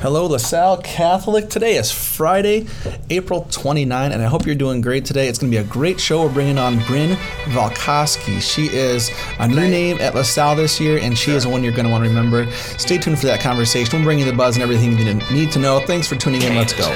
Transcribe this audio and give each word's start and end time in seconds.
Hello, 0.00 0.26
LaSalle 0.26 0.76
Catholic. 0.82 1.50
Today 1.50 1.76
is 1.76 1.90
Friday, 1.90 2.66
April 3.10 3.48
29, 3.50 4.12
and 4.12 4.22
I 4.22 4.26
hope 4.26 4.46
you're 4.46 4.54
doing 4.54 4.80
great 4.80 5.04
today. 5.04 5.26
It's 5.26 5.40
going 5.40 5.50
to 5.50 5.58
be 5.58 5.60
a 5.60 5.68
great 5.68 5.98
show. 5.98 6.24
We're 6.24 6.32
bringing 6.32 6.56
on 6.56 6.78
Bryn 6.86 7.16
Valkoski. 7.46 8.40
She 8.40 8.66
is 8.66 9.10
a 9.40 9.48
new 9.48 9.56
name 9.56 9.98
at 10.00 10.14
LaSalle 10.14 10.54
this 10.54 10.78
year, 10.78 10.98
and 10.98 11.18
she 11.18 11.32
is 11.32 11.48
one 11.48 11.64
you're 11.64 11.72
going 11.72 11.86
to 11.86 11.90
want 11.90 12.04
to 12.04 12.08
remember. 12.08 12.48
Stay 12.52 12.98
tuned 12.98 13.18
for 13.18 13.26
that 13.26 13.40
conversation. 13.40 13.98
We'll 13.98 14.04
bring 14.04 14.20
you 14.20 14.24
the 14.24 14.32
buzz 14.32 14.54
and 14.54 14.62
everything 14.62 14.96
you 14.96 15.14
need 15.32 15.50
to 15.50 15.58
know. 15.58 15.80
Thanks 15.80 16.06
for 16.06 16.14
tuning 16.14 16.42
in. 16.42 16.54
Let's 16.54 16.72
go. 16.72 16.86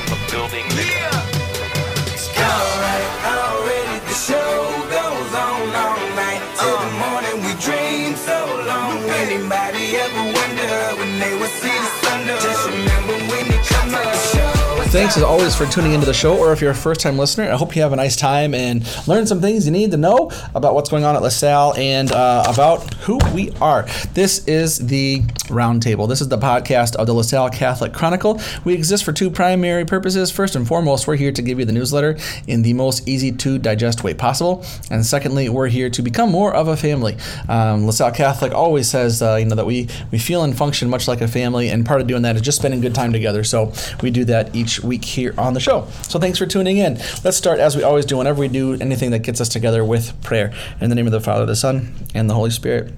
Thanks 14.93 15.17
as 15.17 15.23
always 15.23 15.57
for 15.57 15.65
tuning 15.65 15.95
into 15.95 16.05
the 16.05 16.13
show, 16.13 16.37
or 16.37 16.53
if 16.53 16.61
you're 16.61 16.73
a 16.73 16.75
first 16.75 17.01
time 17.01 17.17
listener, 17.17 17.51
I 17.51 17.57
hope 17.57 17.75
you 17.75 17.81
have 17.81 17.95
a 17.95 17.97
nice 17.97 18.15
time 18.15 18.53
and 18.53 18.85
learn 19.09 19.27
some 19.27 19.41
things 19.41 19.65
you 19.65 19.73
need 19.73 19.91
to 19.93 19.97
know 19.97 20.31
about 20.55 20.75
what's 20.75 20.91
going 20.91 21.03
on 21.03 21.17
at 21.17 21.23
LaSalle 21.23 21.75
and 21.77 22.13
uh, 22.13 22.45
about 22.47 22.93
who 22.97 23.19
we 23.35 23.53
are. 23.53 23.85
This 24.13 24.47
is 24.47 24.77
the 24.89 25.23
Roundtable. 25.47 26.09
This 26.09 26.21
is 26.21 26.29
the 26.29 26.37
podcast 26.37 26.97
of 26.97 27.07
the 27.07 27.15
LaSalle 27.15 27.49
Catholic 27.49 27.95
Chronicle. 27.95 28.39
We 28.65 28.75
exist 28.75 29.05
for 29.05 29.13
two 29.13 29.31
primary 29.31 29.87
purposes. 29.87 30.31
First 30.31 30.57
and 30.57 30.69
foremost, 30.69 31.07
we're 31.07 31.17
here 31.17 31.33
to 31.33 31.43
give 31.43 31.59
you 31.59 31.65
the 31.65 31.73
newsletter 31.73 32.19
in 32.47 32.61
the 32.61 32.75
most 32.75 33.09
easy 33.09 33.33
to 33.33 33.59
digest 33.59 34.05
way 34.05 34.13
possible. 34.13 34.63
And 34.91 35.05
secondly, 35.05 35.49
we're 35.49 35.69
here 35.69 35.89
to 35.89 36.03
become 36.03 36.31
more 36.31 36.55
of 36.55 36.69
a 36.69 36.77
family. 36.77 37.17
Um, 37.49 37.87
LaSalle 37.87 38.13
Catholic 38.13 38.53
always 38.53 38.89
says, 38.89 39.23
uh, 39.23 39.37
you 39.37 39.47
know, 39.47 39.57
that 39.57 39.67
we, 39.67 39.89
we 40.11 40.19
feel 40.19 40.45
and 40.45 40.57
function 40.57 40.91
much 40.91 41.09
like 41.09 41.23
a 41.23 41.29
family, 41.29 41.71
and 41.71 41.87
part 41.87 42.03
of 42.03 42.07
doing 42.07 42.23
that 42.23 42.37
is 42.37 42.43
just 42.43 42.59
spending 42.59 42.83
good 42.83 42.95
time 42.95 43.13
together. 43.13 43.43
So 43.43 43.73
we 44.03 44.11
do 44.11 44.27
that 44.27 44.55
each 44.55 44.82
week 44.83 45.05
here 45.05 45.35
on 45.39 45.55
the 45.55 45.61
show. 45.61 45.87
So 46.03 46.19
thanks 46.19 46.39
for 46.39 46.47
tuning 46.47 46.79
in. 46.79 46.99
Let's 47.25 47.37
start 47.37 47.59
as 47.59 47.77
we 47.77 47.83
always 47.83 48.07
do 48.07 48.17
whenever 48.17 48.41
we 48.41 48.49
do 48.49 48.75
anything 48.75 49.11
that 49.13 49.21
gets 49.21 49.41
us 49.41 49.49
together 49.49 49.85
with 49.85 50.21
prayer. 50.23 50.53
In 50.81 50.89
the 50.89 50.95
name 50.95 51.07
of 51.07 51.13
the 51.13 51.21
Father, 51.21 51.47
the 51.47 51.57
Son, 51.57 51.95
and 52.15 52.29
the 52.29 52.35
Holy 52.35 52.51
Spirit. 52.51 52.93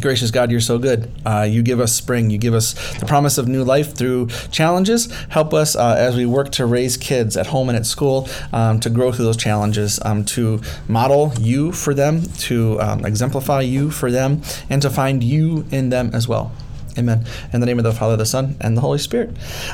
Gracious 0.00 0.32
God, 0.32 0.50
you're 0.50 0.60
so 0.60 0.78
good. 0.78 1.08
Uh, 1.24 1.46
you 1.48 1.62
give 1.62 1.78
us 1.78 1.94
spring. 1.94 2.28
You 2.28 2.38
give 2.38 2.54
us 2.54 2.74
the 2.98 3.06
promise 3.06 3.38
of 3.38 3.46
new 3.46 3.62
life 3.62 3.94
through 3.94 4.26
challenges. 4.50 5.12
Help 5.28 5.54
us 5.54 5.76
uh, 5.76 5.94
as 5.96 6.16
we 6.16 6.26
work 6.26 6.50
to 6.52 6.66
raise 6.66 6.96
kids 6.96 7.36
at 7.36 7.46
home 7.46 7.68
and 7.68 7.78
at 7.78 7.86
school 7.86 8.28
um, 8.52 8.80
to 8.80 8.90
grow 8.90 9.12
through 9.12 9.26
those 9.26 9.36
challenges, 9.36 10.00
um, 10.04 10.24
to 10.24 10.60
model 10.88 11.32
you 11.38 11.70
for 11.70 11.94
them, 11.94 12.22
to 12.38 12.80
um, 12.80 13.04
exemplify 13.04 13.60
you 13.60 13.90
for 13.90 14.10
them, 14.10 14.42
and 14.68 14.82
to 14.82 14.90
find 14.90 15.22
you 15.22 15.64
in 15.70 15.90
them 15.90 16.10
as 16.12 16.26
well. 16.26 16.50
Amen. 16.96 17.24
In 17.52 17.60
the 17.60 17.66
name 17.66 17.78
of 17.78 17.84
the 17.84 17.92
Father, 17.92 18.16
the 18.16 18.26
Son, 18.26 18.56
and 18.60 18.76
the 18.76 18.80
Holy 18.80 18.98
Spirit. 18.98 19.30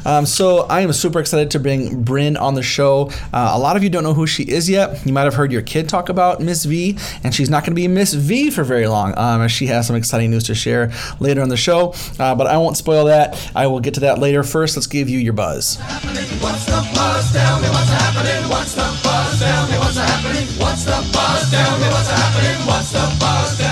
Um, 0.07 0.25
so 0.25 0.61
I 0.61 0.81
am 0.81 0.93
super 0.93 1.21
excited 1.21 1.51
to 1.51 1.59
bring 1.59 2.03
Bryn 2.03 2.37
on 2.37 2.55
the 2.55 2.63
show. 2.63 3.11
Uh, 3.33 3.53
a 3.53 3.59
lot 3.59 3.77
of 3.77 3.85
you 3.85 3.91
don't 3.91 4.05
know 4.05 4.15
who 4.15 4.27
she 4.27 4.45
is 4.45 4.71
yet. 4.71 5.05
You 5.07 5.13
might 5.13 5.25
have 5.25 5.35
heard 5.35 5.53
your 5.53 5.63
kid 5.63 5.89
talk 5.89 6.09
about 6.09 6.41
Miss 6.41 6.65
V, 6.65 6.97
and 7.23 7.35
she's 7.35 7.51
not 7.51 7.63
going 7.63 7.73
to 7.73 7.77
be 7.77 7.89
Miss 7.89 8.15
V 8.15 8.51
for 8.51 8.65
very 8.65 8.87
long, 8.87 9.17
um, 9.19 9.47
she 9.49 9.67
has 9.67 9.87
some 9.87 9.97
exciting 9.97 10.31
news 10.31 10.45
to 10.45 10.55
share 10.55 10.93
later 11.19 11.43
on 11.43 11.49
the 11.49 11.57
show. 11.57 11.95
Uh, 12.19 12.35
but 12.35 12.47
I 12.47 12.57
won't 12.57 12.77
spoil 12.77 13.05
that. 13.07 13.51
I 13.55 13.67
will 13.67 13.81
get 13.81 13.95
to 13.95 14.01
that 14.01 14.19
later. 14.19 14.43
First, 14.43 14.77
let's 14.77 14.87
give 14.87 15.09
you 15.09 15.19
your 15.19 15.33
buzz. 15.33 15.79
What's 22.67 22.93
the 22.93 23.17
buzz? 23.19 23.70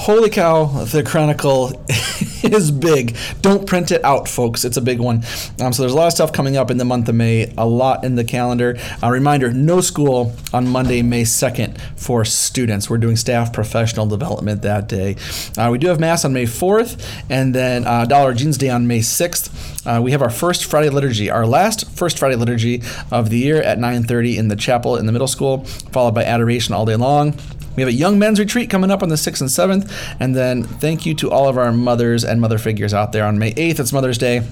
Holy 0.00 0.30
cow, 0.30 0.64
the 0.64 1.02
Chronicle 1.02 1.72
is 2.42 2.70
big. 2.70 3.14
Don't 3.42 3.66
print 3.66 3.90
it 3.90 4.02
out, 4.02 4.28
folks. 4.28 4.64
It's 4.64 4.78
a 4.78 4.80
big 4.80 4.98
one. 4.98 5.16
Um, 5.60 5.74
so 5.74 5.82
there's 5.82 5.92
a 5.92 5.96
lot 5.96 6.06
of 6.06 6.14
stuff 6.14 6.32
coming 6.32 6.56
up 6.56 6.70
in 6.70 6.78
the 6.78 6.86
month 6.86 7.10
of 7.10 7.14
May, 7.16 7.52
a 7.58 7.66
lot 7.66 8.02
in 8.02 8.14
the 8.14 8.24
calendar. 8.24 8.78
A 9.02 9.12
reminder 9.12 9.52
no 9.52 9.82
school 9.82 10.34
on 10.54 10.66
Monday, 10.66 11.02
May 11.02 11.24
2nd 11.24 11.78
for 12.00 12.24
students. 12.24 12.88
We're 12.88 12.96
doing 12.96 13.16
staff 13.16 13.52
professional 13.52 14.06
development 14.06 14.62
that 14.62 14.88
day. 14.88 15.16
Uh, 15.58 15.68
we 15.70 15.76
do 15.76 15.88
have 15.88 16.00
Mass 16.00 16.24
on 16.24 16.32
May 16.32 16.46
4th, 16.46 17.06
and 17.28 17.54
then 17.54 17.86
uh, 17.86 18.06
Dollar 18.06 18.32
Jeans 18.32 18.56
Day 18.56 18.70
on 18.70 18.86
May 18.86 19.00
6th. 19.00 19.86
Uh, 19.86 20.00
we 20.00 20.12
have 20.12 20.22
our 20.22 20.30
first 20.30 20.64
Friday 20.64 20.88
liturgy, 20.88 21.28
our 21.28 21.44
last 21.44 21.90
first 21.90 22.18
Friday 22.18 22.36
liturgy 22.36 22.82
of 23.10 23.28
the 23.28 23.36
year 23.36 23.60
at 23.60 23.76
9.30 23.76 24.38
in 24.38 24.48
the 24.48 24.56
chapel 24.56 24.96
in 24.96 25.04
the 25.04 25.12
middle 25.12 25.28
school, 25.28 25.66
followed 25.92 26.14
by 26.14 26.24
adoration 26.24 26.72
all 26.72 26.86
day 26.86 26.96
long. 26.96 27.38
We 27.76 27.82
have 27.82 27.88
a 27.88 27.92
young 27.92 28.18
men's 28.18 28.38
retreat 28.38 28.68
coming 28.68 28.90
up 28.90 29.02
on 29.02 29.08
the 29.08 29.16
6th 29.16 29.40
and 29.40 29.82
7th. 29.82 30.16
And 30.18 30.34
then 30.34 30.64
thank 30.64 31.06
you 31.06 31.14
to 31.14 31.30
all 31.30 31.48
of 31.48 31.56
our 31.56 31.72
mothers 31.72 32.24
and 32.24 32.40
mother 32.40 32.58
figures 32.58 32.92
out 32.92 33.12
there 33.12 33.24
on 33.24 33.38
May 33.38 33.52
8th. 33.54 33.80
It's 33.80 33.92
Mother's 33.92 34.18
Day. 34.18 34.42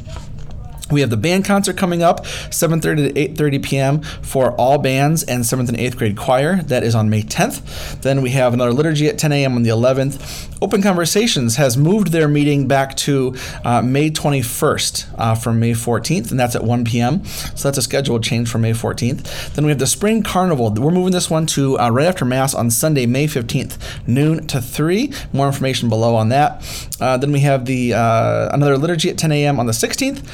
We 0.90 1.00
have 1.00 1.10
the 1.10 1.16
band 1.16 1.44
concert 1.44 1.76
coming 1.76 2.02
up, 2.02 2.24
7:30 2.24 3.14
to 3.14 3.28
8:30 3.34 3.62
p.m. 3.62 4.00
for 4.22 4.52
all 4.52 4.78
bands 4.78 5.22
and 5.22 5.44
7th 5.44 5.68
and 5.68 5.78
8th 5.78 5.96
grade 5.96 6.16
choir. 6.16 6.62
That 6.62 6.82
is 6.82 6.94
on 6.94 7.10
May 7.10 7.22
10th. 7.22 8.00
Then 8.02 8.22
we 8.22 8.30
have 8.30 8.54
another 8.54 8.72
liturgy 8.72 9.08
at 9.08 9.18
10 9.18 9.32
a.m. 9.32 9.56
on 9.56 9.62
the 9.62 9.70
11th. 9.70 10.48
Open 10.60 10.82
Conversations 10.82 11.56
has 11.56 11.76
moved 11.76 12.08
their 12.08 12.26
meeting 12.26 12.66
back 12.66 12.96
to 12.96 13.36
uh, 13.64 13.80
May 13.80 14.10
21st 14.10 15.14
uh, 15.16 15.34
from 15.36 15.60
May 15.60 15.72
14th, 15.72 16.30
and 16.32 16.40
that's 16.40 16.56
at 16.56 16.64
1 16.64 16.84
p.m. 16.84 17.24
So 17.24 17.68
that's 17.68 17.78
a 17.78 17.82
scheduled 17.82 18.24
change 18.24 18.50
for 18.50 18.58
May 18.58 18.72
14th. 18.72 19.54
Then 19.54 19.64
we 19.64 19.70
have 19.70 19.78
the 19.78 19.86
Spring 19.86 20.22
Carnival. 20.22 20.72
We're 20.72 20.90
moving 20.90 21.12
this 21.12 21.30
one 21.30 21.46
to 21.46 21.78
uh, 21.78 21.90
right 21.90 22.06
after 22.06 22.24
Mass 22.24 22.54
on 22.54 22.70
Sunday, 22.70 23.06
May 23.06 23.26
15th, 23.26 23.78
noon 24.08 24.46
to 24.48 24.60
3. 24.60 25.12
More 25.32 25.46
information 25.46 25.88
below 25.88 26.16
on 26.16 26.30
that. 26.30 26.64
Uh, 27.00 27.16
then 27.16 27.30
we 27.30 27.40
have 27.40 27.66
the 27.66 27.94
uh, 27.94 28.48
another 28.52 28.76
liturgy 28.76 29.10
at 29.10 29.18
10 29.18 29.30
a.m. 29.30 29.60
on 29.60 29.66
the 29.66 29.72
16th. 29.72 30.26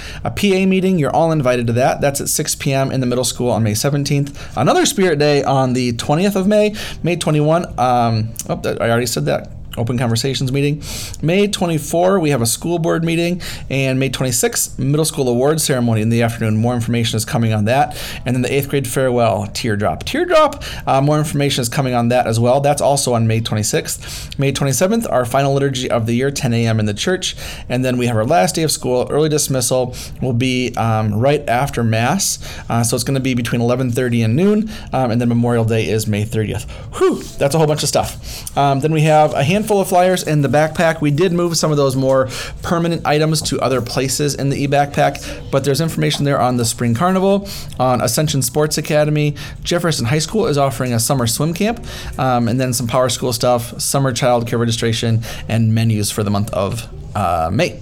PA 0.44 0.66
meeting. 0.66 0.99
You're 0.99 1.15
all 1.15 1.32
invited 1.32 1.66
to 1.69 1.72
that. 1.75 2.00
That's 2.00 2.21
at 2.21 2.28
6 2.28 2.55
p.m. 2.56 2.91
in 2.91 3.00
the 3.00 3.06
middle 3.06 3.25
school 3.25 3.50
on 3.50 3.62
May 3.62 3.72
17th. 3.72 4.56
Another 4.56 4.84
Spirit 4.84 5.19
Day 5.19 5.43
on 5.43 5.72
the 5.72 5.93
20th 5.94 6.37
of 6.37 6.47
May, 6.47 6.75
May 7.03 7.16
21. 7.16 7.66
Um, 7.78 8.31
oh, 8.49 8.60
I 8.65 8.91
already 8.91 9.06
said 9.06 9.25
that 9.27 9.50
open 9.77 9.99
conversations 9.99 10.53
meeting. 10.53 10.83
May 11.23 11.49
24, 11.49 12.21
we 12.21 12.31
have 12.31 12.43
a 12.43 12.47
school 12.47 12.79
board 12.79 13.05
meeting, 13.05 13.41
and 13.71 13.99
May 13.99 14.09
26, 14.09 14.79
middle 14.79 15.05
school 15.05 15.29
award 15.29 15.61
ceremony 15.61 16.03
in 16.03 16.09
the 16.09 16.23
afternoon. 16.23 16.57
More 16.57 16.75
information 16.75 17.17
is 17.17 17.25
coming 17.25 17.53
on 17.53 17.65
that. 17.67 17.97
And 18.25 18.34
then 18.34 18.43
the 18.43 18.53
eighth 18.53 18.69
grade 18.69 18.87
farewell, 18.87 19.47
teardrop. 19.49 20.05
Teardrop, 20.05 20.63
uh, 20.87 21.01
more 21.01 21.19
information 21.19 21.63
is 21.63 21.69
coming 21.69 21.95
on 21.95 22.09
that 22.09 22.27
as 22.27 22.39
well. 22.39 22.61
That's 22.61 22.81
also 22.81 23.15
on 23.15 23.27
May 23.27 23.41
26th. 23.41 24.39
May 24.39 24.53
27th, 24.53 25.11
our 25.11 25.25
final 25.25 25.53
liturgy 25.55 25.91
of 25.91 26.07
the 26.07 26.15
year, 26.15 26.31
10 26.31 26.53
a.m. 26.55 26.81
in 26.81 26.87
the 26.87 26.95
church. 26.95 27.37
And 27.69 27.84
then 27.84 27.97
we 27.99 28.07
have 28.07 28.17
our 28.17 28.25
last 28.25 28.55
day 28.55 28.63
of 28.63 28.71
school. 28.71 29.07
Early 29.11 29.29
dismissal 29.29 29.95
will 30.23 30.33
be 30.33 30.75
um, 30.77 31.15
right 31.15 31.47
after 31.49 31.83
Mass. 31.83 32.39
Uh, 32.69 32.83
so 32.83 32.95
it's 32.95 33.05
going 33.05 33.15
to 33.15 33.21
be 33.21 33.34
between 33.34 33.61
11.30 33.61 34.25
and 34.25 34.37
noon. 34.37 34.71
Um, 34.93 35.11
and 35.11 35.21
then 35.21 35.29
Memorial 35.29 35.65
Day 35.65 35.89
is 35.89 36.07
May 36.07 36.25
30th. 36.25 36.69
Whew, 36.99 37.23
that's 37.39 37.55
a 37.55 37.59
whole 37.59 37.67
bunch 37.67 37.83
of 37.83 37.89
stuff. 37.89 38.57
Um, 38.57 38.81
then 38.81 38.93
we 38.93 39.03
have 39.03 39.34
a 39.34 39.43
handful 39.43 39.64
handful 39.65 39.81
of 39.81 39.89
flyers 39.89 40.23
in 40.23 40.43
the 40.43 40.49
backpack. 40.49 41.01
We 41.01 41.11
did 41.11 41.33
move 41.33 41.57
some 41.57 41.71
of 41.71 41.79
those 41.79 41.97
more 41.97 42.29
permanent 42.61 43.07
items 43.07 43.41
to 43.43 43.59
other 43.61 43.81
places 43.81 44.35
in 44.35 44.51
the 44.51 44.63
e 44.63 44.69
backpack, 44.69 45.51
but 45.51 45.65
there's 45.65 45.81
information 45.81 46.27
there 46.27 46.39
on 46.39 46.59
the 46.59 46.67
Spring 46.67 46.95
Carnival, 46.95 47.49
on 47.81 48.03
Ascension 48.03 48.43
Sports 48.43 48.77
Academy. 48.77 49.35
Jefferson 49.63 50.05
High 50.05 50.19
School 50.19 50.49
is 50.49 50.59
offering 50.59 50.93
a 50.93 51.01
summer 51.01 51.27
swim 51.27 51.55
camp, 51.55 51.83
um, 52.19 52.47
and 52.47 52.61
then 52.61 52.75
some 52.75 52.87
Power 52.87 53.09
School 53.09 53.33
stuff, 53.33 53.81
summer 53.81 54.13
child 54.13 54.47
care 54.47 54.59
registration, 54.59 55.23
and 55.49 55.75
menus 55.75 56.11
for 56.11 56.23
the 56.23 56.31
month 56.31 56.53
of 56.53 56.87
uh, 57.17 57.49
May. 57.51 57.81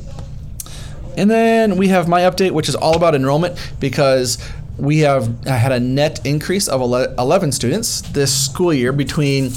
And 1.16 1.28
then 1.28 1.76
we 1.78 1.88
have 1.88 2.06
my 2.06 2.20
update, 2.20 2.52
which 2.52 2.68
is 2.68 2.76
all 2.76 2.94
about 2.94 3.16
enrollment 3.16 3.58
because 3.80 4.38
we 4.78 5.00
have 5.00 5.44
had 5.44 5.72
a 5.72 5.80
net 5.80 6.24
increase 6.24 6.68
of 6.68 6.80
11 6.80 7.52
students 7.52 8.00
this 8.02 8.46
school 8.46 8.72
year 8.72 8.92
between 8.92 9.50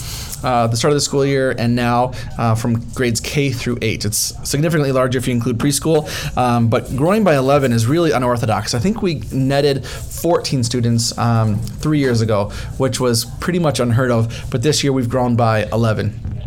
uh, 0.46 0.68
the 0.68 0.78
start 0.78 0.92
of 0.92 0.96
the 0.96 1.02
school 1.02 1.26
year 1.26 1.56
and 1.58 1.76
now 1.76 2.14
uh, 2.38 2.56
from 2.56 2.80
grades 2.94 3.20
K 3.20 3.52
through 3.52 3.80
8. 3.82 4.06
It's 4.06 4.34
significantly 4.48 4.92
larger 4.92 5.18
if 5.18 5.28
you 5.28 5.34
include 5.34 5.58
preschool, 5.58 6.08
um, 6.38 6.70
but 6.70 6.96
growing 6.96 7.24
by 7.24 7.36
11 7.36 7.74
is 7.74 7.88
really 7.88 8.12
unorthodox. 8.12 8.74
I 8.74 8.80
think 8.80 9.02
we 9.02 9.16
netted 9.32 9.86
14 9.86 10.64
students 10.64 11.18
um, 11.18 11.58
three 11.58 12.00
years 12.00 12.22
ago, 12.22 12.52
which 12.78 13.00
was 13.00 13.26
pretty 13.40 13.60
much 13.60 13.80
unheard 13.80 14.12
of, 14.12 14.46
but 14.52 14.62
this 14.62 14.84
year 14.84 14.94
we've 14.94 15.10
grown 15.10 15.36
by 15.36 15.64
11. 15.74 16.45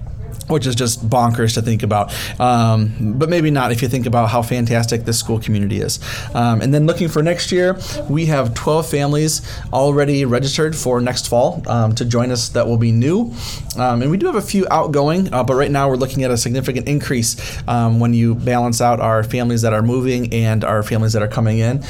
Which 0.49 0.67
is 0.67 0.75
just 0.75 1.09
bonkers 1.09 1.55
to 1.55 1.63
think 1.63 1.83
about. 1.83 2.13
Um, 2.41 3.15
but 3.19 3.29
maybe 3.29 3.51
not 3.51 3.73
if 3.73 3.83
you 3.83 3.89
think 3.89 4.07
about 4.07 4.31
how 4.31 4.43
fantastic 4.43 5.05
this 5.05 5.19
school 5.19 5.39
community 5.39 5.81
is. 5.81 6.01
Um, 6.35 6.61
and 6.61 6.73
then 6.73 6.87
looking 6.87 7.09
for 7.09 7.23
next 7.23 7.53
year, 7.53 7.79
we 8.09 8.27
have 8.27 8.55
12 8.55 8.89
families 8.89 9.43
already 9.73 10.25
registered 10.25 10.77
for 10.77 11.01
next 11.01 11.29
fall 11.29 11.63
um, 11.67 11.95
to 11.95 12.05
join 12.05 12.31
us 12.31 12.49
that 12.51 12.67
will 12.67 12.79
be 12.79 12.93
new. 12.93 13.33
Um, 13.77 14.03
and 14.03 14.11
we 14.11 14.17
do 14.17 14.27
have 14.27 14.37
a 14.37 14.43
few 14.43 14.67
outgoing, 14.71 15.33
uh, 15.33 15.45
but 15.45 15.55
right 15.55 15.71
now 15.71 15.89
we're 15.89 15.97
looking 15.97 16.25
at 16.25 16.31
a 16.31 16.37
significant 16.37 16.89
increase 16.89 17.37
um, 17.69 18.01
when 18.01 18.15
you 18.15 18.35
balance 18.35 18.81
out 18.81 19.01
our 19.01 19.23
families 19.23 19.63
that 19.63 19.73
are 19.73 19.83
moving 19.83 20.33
and 20.33 20.65
our 20.65 20.83
families 20.83 21.13
that 21.13 21.23
are 21.23 21.29
coming 21.29 21.59
in. 21.59 21.83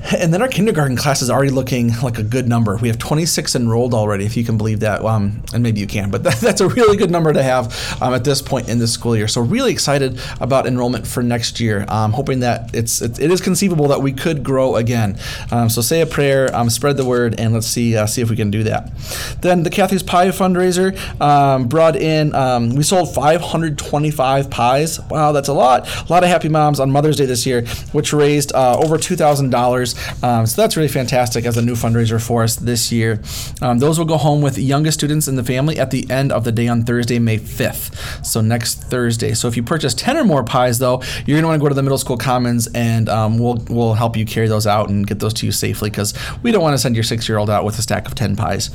And 0.00 0.32
then 0.32 0.40
our 0.42 0.48
kindergarten 0.48 0.96
class 0.96 1.22
is 1.22 1.30
already 1.30 1.50
looking 1.50 1.92
like 2.02 2.18
a 2.18 2.22
good 2.22 2.48
number. 2.48 2.76
We 2.76 2.88
have 2.88 2.98
26 2.98 3.54
enrolled 3.56 3.94
already, 3.94 4.24
if 4.24 4.36
you 4.36 4.44
can 4.44 4.56
believe 4.56 4.80
that. 4.80 5.04
Um, 5.04 5.42
and 5.52 5.62
maybe 5.62 5.80
you 5.80 5.86
can, 5.86 6.10
but 6.10 6.22
that, 6.24 6.36
that's 6.36 6.60
a 6.60 6.68
really 6.68 6.96
good 6.96 7.10
number 7.10 7.32
to 7.32 7.42
have 7.42 8.00
um, 8.00 8.14
at 8.14 8.24
this 8.24 8.40
point 8.40 8.68
in 8.68 8.78
the 8.78 8.86
school 8.86 9.16
year. 9.16 9.28
So 9.28 9.40
really 9.40 9.72
excited 9.72 10.20
about 10.40 10.66
enrollment 10.66 11.06
for 11.06 11.22
next 11.22 11.60
year. 11.60 11.84
Um, 11.88 12.12
hoping 12.12 12.40
that 12.40 12.74
it's 12.74 13.02
it, 13.02 13.18
it 13.18 13.30
is 13.30 13.40
conceivable 13.40 13.88
that 13.88 14.00
we 14.00 14.12
could 14.12 14.42
grow 14.42 14.76
again. 14.76 15.18
Um, 15.50 15.68
so 15.68 15.80
say 15.80 16.00
a 16.00 16.06
prayer, 16.06 16.54
um, 16.54 16.70
spread 16.70 16.96
the 16.96 17.04
word, 17.04 17.38
and 17.38 17.52
let's 17.52 17.66
see 17.66 17.96
uh, 17.96 18.06
see 18.06 18.22
if 18.22 18.30
we 18.30 18.36
can 18.36 18.50
do 18.50 18.62
that. 18.64 18.90
Then 19.40 19.62
the 19.62 19.70
Kathy's 19.70 20.02
Pie 20.02 20.28
fundraiser 20.28 20.96
um, 21.20 21.68
brought 21.68 21.96
in. 21.96 22.30
we 22.74 22.82
sold 22.82 23.14
525 23.14 24.50
pies. 24.50 25.00
Wow, 25.10 25.32
that's 25.32 25.48
a 25.48 25.52
lot. 25.52 25.88
A 26.08 26.12
lot 26.12 26.22
of 26.22 26.28
happy 26.28 26.48
moms 26.48 26.80
on 26.80 26.90
Mother's 26.90 27.16
Day 27.16 27.26
this 27.26 27.44
year, 27.46 27.66
which 27.92 28.12
raised 28.12 28.52
uh, 28.54 28.78
over 28.78 28.96
two 28.96 29.16
thousand 29.16 29.50
dollars. 29.50 29.87
Um, 30.22 30.46
so 30.46 30.60
that's 30.60 30.76
really 30.76 30.88
fantastic 30.88 31.44
as 31.44 31.56
a 31.56 31.62
new 31.62 31.74
fundraiser 31.74 32.24
for 32.24 32.42
us 32.42 32.56
this 32.56 32.90
year. 32.92 33.20
Um, 33.62 33.78
those 33.78 33.98
will 33.98 34.06
go 34.06 34.16
home 34.16 34.42
with 34.42 34.58
youngest 34.58 34.98
students 34.98 35.28
in 35.28 35.36
the 35.36 35.44
family 35.44 35.78
at 35.78 35.90
the 35.90 36.10
end 36.10 36.32
of 36.32 36.44
the 36.44 36.52
day 36.52 36.68
on 36.68 36.82
Thursday, 36.82 37.18
May 37.18 37.38
5th. 37.38 38.24
So 38.24 38.40
next 38.40 38.82
Thursday. 38.84 39.34
So 39.34 39.48
if 39.48 39.56
you 39.56 39.62
purchase 39.62 39.94
10 39.94 40.16
or 40.16 40.24
more 40.24 40.44
pies, 40.44 40.78
though, 40.78 41.02
you're 41.26 41.36
going 41.36 41.42
to 41.42 41.48
want 41.48 41.60
to 41.60 41.64
go 41.64 41.68
to 41.68 41.74
the 41.74 41.82
middle 41.82 41.98
school 41.98 42.16
commons 42.16 42.66
and 42.74 43.08
um, 43.08 43.38
we'll, 43.38 43.62
we'll 43.68 43.94
help 43.94 44.16
you 44.16 44.24
carry 44.24 44.48
those 44.48 44.66
out 44.66 44.88
and 44.88 45.06
get 45.06 45.20
those 45.20 45.34
to 45.34 45.46
you 45.46 45.52
safely 45.52 45.90
because 45.90 46.14
we 46.42 46.52
don't 46.52 46.62
want 46.62 46.74
to 46.74 46.78
send 46.78 46.94
your 46.96 47.04
six 47.04 47.28
year 47.28 47.38
old 47.38 47.50
out 47.50 47.64
with 47.64 47.78
a 47.78 47.82
stack 47.82 48.06
of 48.06 48.14
10 48.14 48.36
pies. 48.36 48.70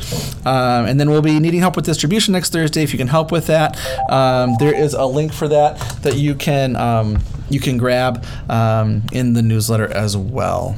Um, 0.45 0.85
and 0.85 0.99
then 0.99 1.09
we'll 1.09 1.21
be 1.21 1.39
needing 1.39 1.59
help 1.59 1.75
with 1.75 1.85
distribution 1.85 2.33
next 2.33 2.51
Thursday. 2.51 2.83
If 2.83 2.93
you 2.93 2.97
can 2.97 3.07
help 3.07 3.31
with 3.31 3.47
that, 3.47 3.77
um, 4.09 4.55
there 4.59 4.75
is 4.75 4.93
a 4.93 5.05
link 5.05 5.33
for 5.33 5.47
that 5.47 5.79
that 6.03 6.15
you 6.15 6.35
can 6.35 6.75
um, 6.75 7.19
you 7.49 7.59
can 7.59 7.77
grab 7.77 8.25
um, 8.49 9.03
in 9.11 9.33
the 9.33 9.41
newsletter 9.41 9.91
as 9.93 10.15
well. 10.17 10.75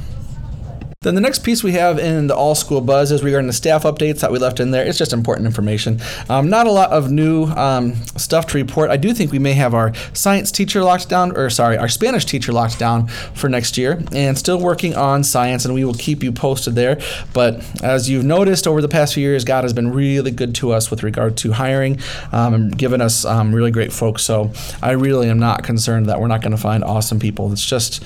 Then 1.06 1.14
the 1.14 1.20
next 1.20 1.44
piece 1.44 1.62
we 1.62 1.70
have 1.70 2.00
in 2.00 2.26
the 2.26 2.34
All 2.34 2.56
School 2.56 2.80
Buzz 2.80 3.12
is 3.12 3.22
regarding 3.22 3.46
the 3.46 3.52
staff 3.52 3.84
updates 3.84 4.18
that 4.22 4.32
we 4.32 4.40
left 4.40 4.58
in 4.58 4.72
there. 4.72 4.84
It's 4.84 4.98
just 4.98 5.12
important 5.12 5.46
information. 5.46 6.00
Um, 6.28 6.50
not 6.50 6.66
a 6.66 6.72
lot 6.72 6.90
of 6.90 7.12
new 7.12 7.44
um, 7.44 7.94
stuff 8.16 8.48
to 8.48 8.58
report. 8.58 8.90
I 8.90 8.96
do 8.96 9.14
think 9.14 9.30
we 9.30 9.38
may 9.38 9.52
have 9.52 9.72
our 9.72 9.94
science 10.14 10.50
teacher 10.50 10.82
locked 10.82 11.08
down, 11.08 11.36
or 11.36 11.48
sorry, 11.48 11.78
our 11.78 11.86
Spanish 11.86 12.24
teacher 12.24 12.52
locked 12.52 12.80
down 12.80 13.06
for 13.06 13.48
next 13.48 13.78
year, 13.78 14.02
and 14.10 14.36
still 14.36 14.58
working 14.58 14.96
on 14.96 15.22
science, 15.22 15.64
and 15.64 15.74
we 15.74 15.84
will 15.84 15.94
keep 15.94 16.24
you 16.24 16.32
posted 16.32 16.74
there. 16.74 17.00
But 17.32 17.64
as 17.84 18.10
you've 18.10 18.24
noticed 18.24 18.66
over 18.66 18.82
the 18.82 18.88
past 18.88 19.14
few 19.14 19.22
years, 19.22 19.44
God 19.44 19.62
has 19.62 19.72
been 19.72 19.92
really 19.92 20.32
good 20.32 20.56
to 20.56 20.72
us 20.72 20.90
with 20.90 21.04
regard 21.04 21.36
to 21.36 21.52
hiring 21.52 22.00
um, 22.32 22.52
and 22.52 22.76
giving 22.76 23.00
us 23.00 23.24
um, 23.24 23.54
really 23.54 23.70
great 23.70 23.92
folks. 23.92 24.24
So 24.24 24.50
I 24.82 24.90
really 24.90 25.30
am 25.30 25.38
not 25.38 25.62
concerned 25.62 26.06
that 26.06 26.20
we're 26.20 26.26
not 26.26 26.42
going 26.42 26.50
to 26.50 26.60
find 26.60 26.82
awesome 26.82 27.20
people. 27.20 27.52
It's 27.52 27.64
just 27.64 28.02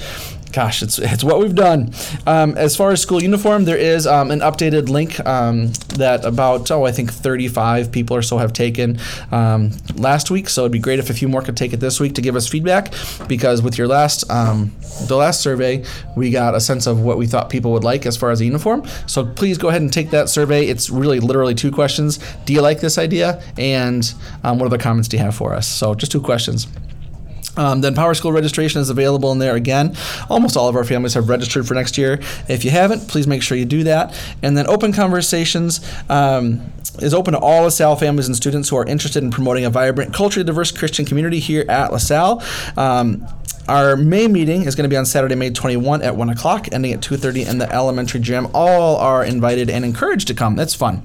gosh, 0.53 0.83
it's 0.83 0.99
it's 0.99 1.25
what 1.25 1.39
we've 1.39 1.55
done. 1.55 1.93
Um, 2.27 2.57
as 2.57 2.77
far 2.77 2.91
as 2.91 3.01
school 3.01 3.23
uniform, 3.23 3.65
there 3.65 3.77
is 3.77 4.07
um, 4.07 4.31
an 4.31 4.41
updated 4.41 4.89
link 4.89 5.25
um, 5.27 5.73
that 5.97 6.25
about 6.25 6.71
oh 6.71 6.85
I 6.85 6.93
think 6.93 7.13
35 7.13 7.93
people 7.93 8.17
or 8.17 8.23
so 8.23 8.39
have 8.39 8.53
taken 8.53 8.99
um, 9.31 9.73
last 9.95 10.31
week. 10.31 10.49
So 10.49 10.63
it'd 10.63 10.73
be 10.73 10.79
great 10.79 10.99
if 10.99 11.11
a 11.11 11.15
few 11.15 11.29
more 11.29 11.43
could 11.43 11.57
take 11.57 11.73
it 11.73 11.79
this 11.79 12.01
week 12.01 12.15
to 12.15 12.23
give 12.23 12.37
us 12.37 12.49
feedback, 12.49 12.93
because 13.29 13.63
with 13.63 13.79
your 13.79 13.89
last 13.89 14.31
um, 14.31 14.73
the 15.07 15.17
last 15.17 15.41
survey, 15.41 15.85
we 16.17 16.31
got 16.31 16.55
a 16.55 16.61
sense 16.61 16.87
of 16.87 17.01
what 17.01 17.19
we 17.19 17.27
thought 17.27 17.51
people 17.51 17.73
would 17.73 17.85
like 17.85 18.07
as 18.07 18.17
far 18.17 18.31
as 18.31 18.41
a 18.41 18.45
uniform. 18.45 18.87
So 19.07 19.25
please 19.25 19.59
go 19.59 19.69
ahead 19.69 19.83
and 19.83 19.93
take 19.93 20.11
that 20.11 20.29
survey. 20.29 20.67
It's 20.67 20.91
really 20.91 21.21
literally 21.21 21.55
two 21.55 21.71
questions: 21.71 22.19
Do 22.45 22.53
you 22.53 22.61
like 22.61 22.81
this 22.81 22.99
idea? 22.99 23.43
And 23.57 24.13
um, 24.45 24.59
what 24.59 24.67
other 24.67 24.79
comments 24.79 25.09
do 25.09 25.17
you 25.17 25.23
have 25.23 25.35
for 25.35 25.55
us? 25.55 25.67
So 25.67 25.95
just 25.95 26.13
two 26.13 26.21
questions. 26.21 26.67
Um, 27.57 27.81
then 27.81 27.95
Power 27.95 28.15
School 28.15 28.33
registration 28.33 28.81
is 28.81 28.91
available 28.91 29.33
in 29.33 29.39
there 29.39 29.57
again. 29.57 29.97
Almost 30.29 30.57
all 30.57 30.69
of 30.69 30.77
our 30.77 30.85
families 30.85 31.15
have 31.15 31.29
registered 31.29 31.67
for 31.67 31.75
next 31.75 31.99
year. 31.99 32.21
If 32.49 32.65
you 32.65 32.71
haven't, 32.71 33.09
please 33.09 33.27
make 33.27 33.43
sure 33.43 33.57
you 33.57 33.65
do 33.65 33.85
that. 33.85 34.19
And 34.43 34.57
then 34.57 34.67
Open 34.69 34.93
Conversations 34.93 35.81
um, 36.09 36.73
is 37.01 37.15
open 37.15 37.33
to 37.33 37.41
all 37.41 37.65
LaSalle 37.65 37.97
families 37.97 38.27
and 38.27 38.37
students 38.37 38.69
who 38.69 38.77
are 38.77 38.87
interested 38.87 39.23
in 39.23 39.31
promoting 39.31 39.65
a 39.65 39.71
vibrant, 39.71 40.15
culturally 40.15 40.45
diverse 40.45 40.71
Christian 40.71 41.05
community 41.05 41.39
here 41.39 41.65
at 41.69 41.93
LaSalle. 41.93 42.43
Um, 42.77 43.27
our 43.71 43.97
May 43.97 44.27
meeting 44.27 44.65
is 44.65 44.75
going 44.75 44.83
to 44.83 44.89
be 44.89 44.97
on 44.97 45.07
Saturday, 45.07 45.37
May 45.37 45.51
21 45.51 46.03
at 46.03 46.17
1 46.17 46.31
o'clock, 46.31 46.67
ending 46.73 46.93
at 46.93 47.01
2.30 47.01 47.49
in 47.49 47.59
the 47.59 47.73
elementary 47.73 48.19
gym. 48.19 48.49
All 48.53 48.97
are 48.97 49.25
invited 49.25 49.71
and 49.71 49.85
encouraged 49.85 50.27
to 50.27 50.35
come. 50.35 50.57
That's 50.57 50.75
fun. 50.75 51.05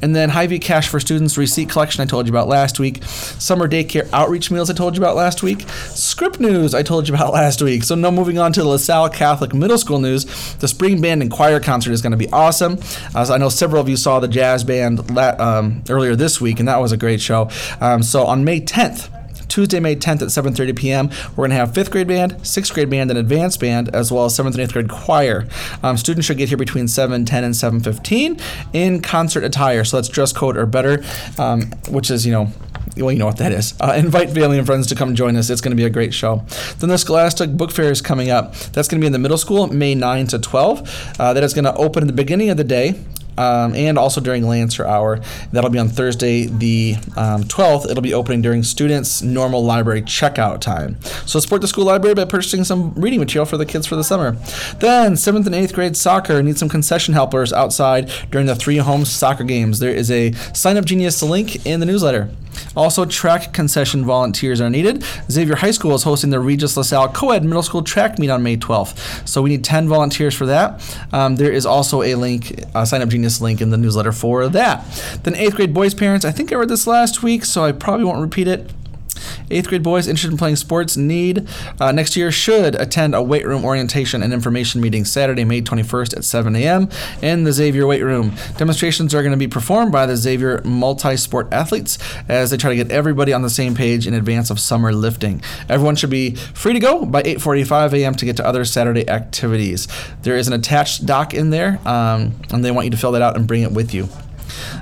And 0.00 0.14
then 0.14 0.28
Hy-Vee 0.28 0.60
Cash 0.60 0.88
for 0.88 1.00
Students 1.00 1.36
receipt 1.36 1.68
collection 1.68 2.02
I 2.02 2.06
told 2.06 2.26
you 2.26 2.32
about 2.32 2.46
last 2.46 2.78
week. 2.78 3.02
Summer 3.02 3.68
daycare 3.68 4.08
outreach 4.12 4.50
meals 4.52 4.70
I 4.70 4.74
told 4.74 4.96
you 4.96 5.02
about 5.02 5.16
last 5.16 5.42
week. 5.42 5.62
Script 5.94 6.40
news 6.40 6.74
I 6.74 6.82
told 6.82 7.08
you 7.08 7.14
about 7.14 7.32
last 7.34 7.62
week. 7.62 7.84
So 7.84 7.94
now 7.94 8.10
moving 8.10 8.38
on 8.38 8.52
to 8.54 8.62
the 8.62 8.68
LaSalle 8.68 9.10
Catholic 9.10 9.54
Middle 9.54 9.78
School 9.78 9.98
news. 9.98 10.24
The 10.56 10.68
spring 10.68 11.00
band 11.00 11.22
and 11.22 11.30
choir 11.30 11.60
concert 11.60 11.92
is 11.92 12.02
going 12.02 12.12
to 12.12 12.16
be 12.16 12.28
awesome. 12.30 12.82
So 12.82 13.34
I 13.34 13.38
know 13.38 13.48
several 13.48 13.80
of 13.80 13.88
you 13.88 13.96
saw 13.96 14.20
the 14.20 14.28
jazz 14.28 14.64
band 14.64 15.16
um, 15.18 15.82
earlier 15.88 16.16
this 16.16 16.40
week, 16.40 16.58
and 16.58 16.68
that 16.68 16.78
was 16.78 16.92
a 16.92 16.96
great 16.96 17.20
show. 17.20 17.48
Um, 17.80 18.02
so 18.02 18.24
on 18.24 18.44
May 18.44 18.60
10th, 18.60 19.10
Tuesday, 19.48 19.78
May 19.78 19.94
10th 19.94 20.22
at 20.22 20.28
7:30 20.28 20.76
p.m. 20.76 21.10
We're 21.30 21.42
going 21.42 21.50
to 21.50 21.56
have 21.56 21.74
fifth 21.74 21.90
grade 21.90 22.08
band, 22.08 22.44
sixth 22.44 22.74
grade 22.74 22.90
band, 22.90 23.10
and 23.10 23.18
advanced 23.18 23.60
band, 23.60 23.94
as 23.94 24.10
well 24.10 24.24
as 24.24 24.34
seventh 24.34 24.56
and 24.56 24.62
eighth 24.64 24.72
grade 24.72 24.88
choir. 24.88 25.46
Um, 25.82 25.96
students 25.96 26.26
should 26.26 26.38
get 26.38 26.48
here 26.48 26.58
between 26.58 26.86
7:10 26.86 27.44
and 27.44 27.54
7:15 27.54 28.40
in 28.72 29.00
concert 29.00 29.44
attire, 29.44 29.84
so 29.84 29.98
that's 29.98 30.08
dress 30.08 30.32
code 30.32 30.56
or 30.56 30.66
better, 30.66 31.04
um, 31.38 31.70
which 31.88 32.10
is 32.10 32.26
you 32.26 32.32
know 32.32 32.50
well, 32.96 33.12
you 33.12 33.18
know 33.18 33.26
what 33.26 33.38
that 33.38 33.52
is. 33.52 33.74
Uh, 33.80 33.94
invite 33.96 34.30
family 34.30 34.58
and 34.58 34.66
friends 34.66 34.86
to 34.88 34.94
come 34.94 35.14
join 35.14 35.36
us. 35.36 35.50
It's 35.50 35.60
going 35.60 35.72
to 35.72 35.76
be 35.76 35.84
a 35.84 35.90
great 35.90 36.14
show. 36.14 36.42
Then 36.78 36.90
the 36.90 36.98
Scholastic 36.98 37.56
Book 37.56 37.70
Fair 37.70 37.90
is 37.90 38.00
coming 38.00 38.30
up. 38.30 38.54
That's 38.72 38.88
going 38.88 39.00
to 39.00 39.04
be 39.04 39.06
in 39.06 39.12
the 39.12 39.18
middle 39.18 39.38
school, 39.38 39.66
May 39.68 39.94
9 39.94 40.26
to 40.28 40.38
12. 40.38 41.16
Uh, 41.18 41.32
that 41.32 41.42
is 41.42 41.54
going 41.54 41.64
to 41.64 41.74
open 41.74 42.02
in 42.02 42.06
the 42.06 42.12
beginning 42.12 42.50
of 42.50 42.56
the 42.56 42.64
day 42.64 43.00
um, 43.38 43.74
and 43.74 43.98
also 43.98 44.20
during 44.20 44.46
Lancer 44.46 44.86
Hour. 44.86 45.20
That'll 45.52 45.70
be 45.70 45.78
on 45.78 45.88
Thursday, 45.88 46.46
the 46.46 46.96
um, 47.16 47.44
12th. 47.44 47.90
It'll 47.90 48.02
be 48.02 48.14
opening 48.14 48.42
during 48.42 48.62
students' 48.62 49.22
normal 49.22 49.64
library 49.64 50.02
checkout 50.02 50.60
time. 50.60 51.00
So 51.26 51.40
support 51.40 51.60
the 51.60 51.68
school 51.68 51.84
library 51.84 52.14
by 52.14 52.24
purchasing 52.24 52.64
some 52.64 52.92
reading 52.94 53.20
material 53.20 53.46
for 53.46 53.56
the 53.56 53.66
kids 53.66 53.86
for 53.86 53.96
the 53.96 54.04
summer. 54.04 54.32
Then, 54.78 55.14
7th 55.14 55.46
and 55.46 55.54
8th 55.54 55.74
grade 55.74 55.96
soccer 55.96 56.42
needs 56.42 56.58
some 56.58 56.68
concession 56.68 57.14
helpers 57.14 57.52
outside 57.52 58.10
during 58.30 58.46
the 58.46 58.56
three 58.56 58.78
home 58.78 59.04
soccer 59.04 59.44
games. 59.44 59.78
There 59.78 59.94
is 59.94 60.10
a 60.10 60.32
Sign 60.52 60.76
Up 60.76 60.84
Genius 60.84 61.22
link 61.22 61.66
in 61.66 61.80
the 61.80 61.86
newsletter. 61.86 62.30
Also, 62.76 63.04
track 63.04 63.52
concession 63.52 64.04
volunteers 64.04 64.60
are 64.60 64.70
needed. 64.70 65.04
Xavier 65.30 65.56
High 65.56 65.70
School 65.70 65.94
is 65.94 66.02
hosting 66.02 66.30
the 66.30 66.40
Regis 66.40 66.76
LaSalle 66.76 67.08
Co-ed 67.08 67.44
Middle 67.44 67.62
School 67.62 67.82
track 67.82 68.18
meet 68.18 68.30
on 68.30 68.42
May 68.42 68.56
12th. 68.56 69.28
So 69.28 69.42
we 69.42 69.50
need 69.50 69.64
10 69.64 69.88
volunteers 69.88 70.34
for 70.34 70.46
that. 70.46 70.82
Um, 71.12 71.36
there 71.36 71.52
is 71.52 71.66
also 71.66 72.02
a 72.02 72.14
link, 72.14 72.60
a 72.74 72.86
sign 72.86 73.02
up 73.02 73.08
genius 73.08 73.23
link 73.40 73.60
in 73.60 73.70
the 73.70 73.76
newsletter 73.76 74.12
for 74.12 74.48
that. 74.48 74.84
Then 75.22 75.34
eighth 75.34 75.56
grade 75.56 75.74
boys 75.74 75.94
parents, 75.94 76.24
I 76.24 76.30
think 76.30 76.52
I 76.52 76.56
read 76.56 76.68
this 76.68 76.86
last 76.86 77.22
week, 77.22 77.44
so 77.44 77.64
I 77.64 77.72
probably 77.72 78.04
won't 78.04 78.20
repeat 78.20 78.48
it. 78.48 78.70
Eighth 79.50 79.68
grade 79.68 79.82
boys 79.82 80.08
interested 80.08 80.30
in 80.30 80.38
playing 80.38 80.56
sports 80.56 80.96
need 80.96 81.48
uh, 81.80 81.92
next 81.92 82.16
year 82.16 82.30
should 82.30 82.74
attend 82.74 83.14
a 83.14 83.22
weight 83.22 83.46
room 83.46 83.64
orientation 83.64 84.22
and 84.22 84.32
information 84.32 84.80
meeting 84.80 85.04
Saturday, 85.04 85.44
May 85.44 85.62
21st 85.62 86.16
at 86.16 86.24
7 86.24 86.56
a.m. 86.56 86.88
in 87.22 87.44
the 87.44 87.52
Xavier 87.52 87.86
weight 87.86 88.02
room. 88.02 88.32
Demonstrations 88.56 89.14
are 89.14 89.22
going 89.22 89.32
to 89.32 89.38
be 89.38 89.48
performed 89.48 89.92
by 89.92 90.06
the 90.06 90.16
Xavier 90.16 90.60
multi 90.64 91.16
sport 91.16 91.48
athletes 91.52 91.98
as 92.28 92.50
they 92.50 92.56
try 92.56 92.70
to 92.70 92.76
get 92.76 92.90
everybody 92.90 93.32
on 93.32 93.42
the 93.42 93.50
same 93.50 93.74
page 93.74 94.06
in 94.06 94.14
advance 94.14 94.50
of 94.50 94.58
summer 94.60 94.92
lifting. 94.92 95.42
Everyone 95.68 95.96
should 95.96 96.10
be 96.10 96.34
free 96.34 96.72
to 96.72 96.80
go 96.80 97.04
by 97.04 97.22
8:45 97.22 97.92
a.m. 97.94 98.14
to 98.14 98.24
get 98.24 98.36
to 98.36 98.46
other 98.46 98.64
Saturday 98.64 99.08
activities. 99.08 99.88
There 100.22 100.36
is 100.36 100.48
an 100.48 100.54
attached 100.54 101.06
doc 101.06 101.34
in 101.34 101.50
there, 101.50 101.78
um, 101.86 102.34
and 102.50 102.64
they 102.64 102.70
want 102.70 102.86
you 102.86 102.90
to 102.90 102.96
fill 102.96 103.12
that 103.12 103.22
out 103.22 103.36
and 103.36 103.46
bring 103.46 103.62
it 103.62 103.72
with 103.72 103.94
you. 103.94 104.08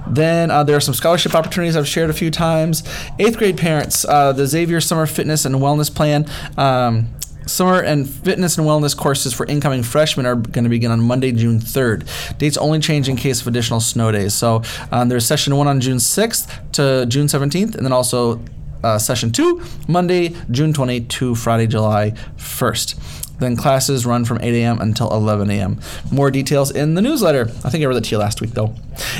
Then 0.07 0.50
uh, 0.50 0.64
there 0.64 0.76
are 0.76 0.81
some 0.81 0.95
scholarship 0.95 1.35
opportunities 1.35 1.76
I've 1.76 1.88
shared 1.88 2.11
a 2.11 2.14
few 2.14 2.31
times. 2.31 2.83
Eighth 3.19 3.38
grade 3.38 3.59
parents, 3.59 4.04
uh, 4.04 4.33
the 4.33 4.47
Xavier 4.47 4.81
Summer 4.81 5.07
Fitness 5.07 5.45
and 5.45 5.57
Wellness 5.57 5.95
Plan. 5.95 6.26
Um, 6.57 7.09
Summer 7.47 7.81
and 7.81 8.09
fitness 8.09 8.57
and 8.57 8.66
wellness 8.66 8.97
courses 8.97 9.35
for 9.35 9.47
incoming 9.47 9.83
freshmen 9.83 10.26
are 10.26 10.37
going 10.37 10.62
to 10.64 10.71
begin 10.71 10.92
on 10.92 11.00
Monday, 11.00 11.33
June 11.33 11.59
3rd. 11.59 12.38
Dates 12.38 12.57
only 12.57 12.78
change 12.78 13.09
in 13.09 13.16
case 13.16 13.40
of 13.40 13.49
additional 13.49 13.81
snow 13.81 14.12
days. 14.12 14.33
So 14.33 14.62
um, 14.92 15.09
there's 15.09 15.26
session 15.26 15.57
one 15.57 15.66
on 15.66 15.81
June 15.81 15.97
6th 15.97 16.73
to 16.73 17.04
June 17.07 17.26
17th, 17.26 17.75
and 17.75 17.85
then 17.85 17.92
also 17.92 18.40
uh, 18.85 18.99
session 18.99 19.31
two, 19.31 19.62
Monday, 19.88 20.35
June 20.50 20.73
20th 20.73 21.09
to 21.09 21.35
Friday, 21.35 21.66
July 21.66 22.11
1st. 22.37 23.21
Then 23.38 23.56
classes 23.56 24.06
run 24.06 24.24
from 24.24 24.38
8 24.40 24.54
a.m. 24.62 24.80
until 24.80 25.10
11 25.12 25.50
a.m. 25.50 25.80
More 26.10 26.30
details 26.30 26.70
in 26.70 26.94
the 26.94 27.02
newsletter. 27.02 27.50
I 27.64 27.70
think 27.70 27.82
I 27.82 27.86
read 27.86 27.96
it 27.96 28.04
to 28.04 28.10
you 28.10 28.18
last 28.18 28.40
week, 28.40 28.52
though. 28.52 28.74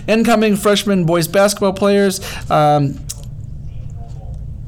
Incoming 0.07 0.57
freshman 0.57 1.05
boys 1.05 1.27
basketball 1.27 1.73
players. 1.73 2.21
Um, 2.51 2.99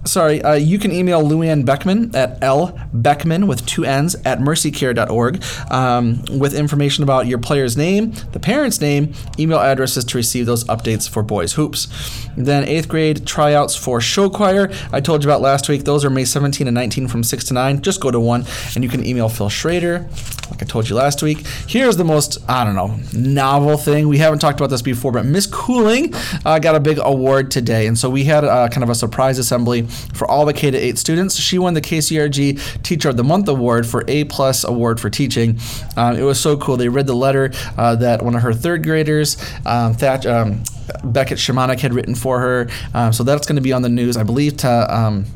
sorry, 0.04 0.42
uh, 0.42 0.54
you 0.54 0.78
can 0.78 0.92
email 0.92 1.23
Luann 1.23 1.64
Beckman 1.64 2.14
at 2.14 2.40
lbeckman 2.40 3.46
with 3.46 3.64
two 3.66 3.84
N's 3.84 4.14
at 4.25 4.38
mercycare.org 4.38 5.42
um, 5.70 6.23
with 6.38 6.54
information 6.54 7.04
about 7.04 7.26
your 7.26 7.38
player's 7.38 7.76
name, 7.76 8.12
the 8.32 8.40
parent's 8.40 8.80
name, 8.80 9.12
email 9.38 9.58
addresses 9.58 10.04
to 10.04 10.18
receive 10.18 10.46
those 10.46 10.64
updates 10.64 11.08
for 11.08 11.23
boys 11.23 11.54
hoops. 11.54 11.88
Then 12.37 12.64
eighth 12.64 12.88
grade 12.88 13.26
tryouts 13.26 13.76
for 13.76 14.00
show 14.00 14.28
choir. 14.28 14.70
I 14.92 15.00
told 15.00 15.23
you 15.23 15.30
about 15.30 15.40
last 15.40 15.68
week. 15.68 15.84
Those 15.84 16.04
are 16.04 16.11
May 16.11 16.25
17 16.25 16.66
and 16.66 16.75
19 16.75 17.08
from 17.08 17.23
6 17.23 17.44
to 17.44 17.54
9. 17.54 17.82
Just 17.82 18.00
go 18.00 18.11
to 18.11 18.20
one 18.20 18.44
and 18.75 18.82
you 18.82 18.90
can 18.90 19.04
email 19.04 19.28
Phil 19.28 19.49
Schrader, 19.49 20.08
like 20.50 20.62
I 20.62 20.66
told 20.66 20.88
you 20.88 20.96
last 20.96 21.23
week. 21.23 21.46
Here's 21.68 21.96
the 21.96 22.04
most, 22.04 22.38
I 22.49 22.64
don't 22.64 22.75
know, 22.75 22.99
novel 23.12 23.76
thing. 23.76 24.08
We 24.08 24.18
haven't 24.18 24.40
talked 24.40 24.61
about 24.61 24.70
this 24.70 24.82
before, 24.82 25.12
but 25.12 25.25
Miss 25.25 25.46
Cooling 25.46 26.12
uh, 26.44 26.58
got 26.58 26.75
a 26.75 26.80
big 26.80 26.99
award 27.02 27.50
today. 27.50 27.87
And 27.87 27.99
so 27.99 28.11
we 28.11 28.25
had 28.25 28.44
uh, 28.44 28.68
kind 28.68 28.82
of 28.82 28.90
a 28.90 28.94
surprise 28.94 29.38
assembly 29.38 29.87
for 30.14 30.30
all 30.30 30.44
the 30.44 30.52
K 30.52 30.70
to 30.70 30.78
8 30.78 30.98
students. 30.98 31.36
She 31.36 31.58
won 31.58 31.74
the 31.74 31.80
KCRG 31.80 32.82
Teacher 32.82 33.08
of 33.08 33.16
the 33.16 33.24
Month 33.24 33.48
award 33.48 33.86
for 33.86 34.04
A 34.08 34.24
plus 34.24 34.64
award 34.64 35.00
for 35.00 35.10
teaching. 35.10 35.58
Um, 35.96 36.16
it 36.16 36.22
was 36.22 36.40
so 36.40 36.56
cool. 36.56 36.76
They 36.76 36.88
read 36.88 37.06
the 37.06 37.16
letter 37.16 37.52
uh, 37.76 37.96
that 37.96 38.22
one 38.22 38.34
of 38.34 38.42
her 38.42 38.52
third 38.52 38.82
graders, 38.82 39.36
um, 39.66 39.94
Thatch, 39.94 40.26
um, 40.26 40.62
Beckett 41.04 41.38
Shamanik, 41.38 41.80
had 41.80 41.94
written 41.94 42.14
for 42.14 42.40
her. 42.40 42.68
Um, 42.92 43.12
so 43.12 43.24
that's 43.24 43.46
going 43.46 43.56
to 43.56 43.62
be 43.62 43.72
on 43.72 43.82
the 43.82 43.88
news, 43.88 44.16
I 44.16 44.22
believe, 44.22 44.56
to. 44.58 44.94
Um, 44.94 45.26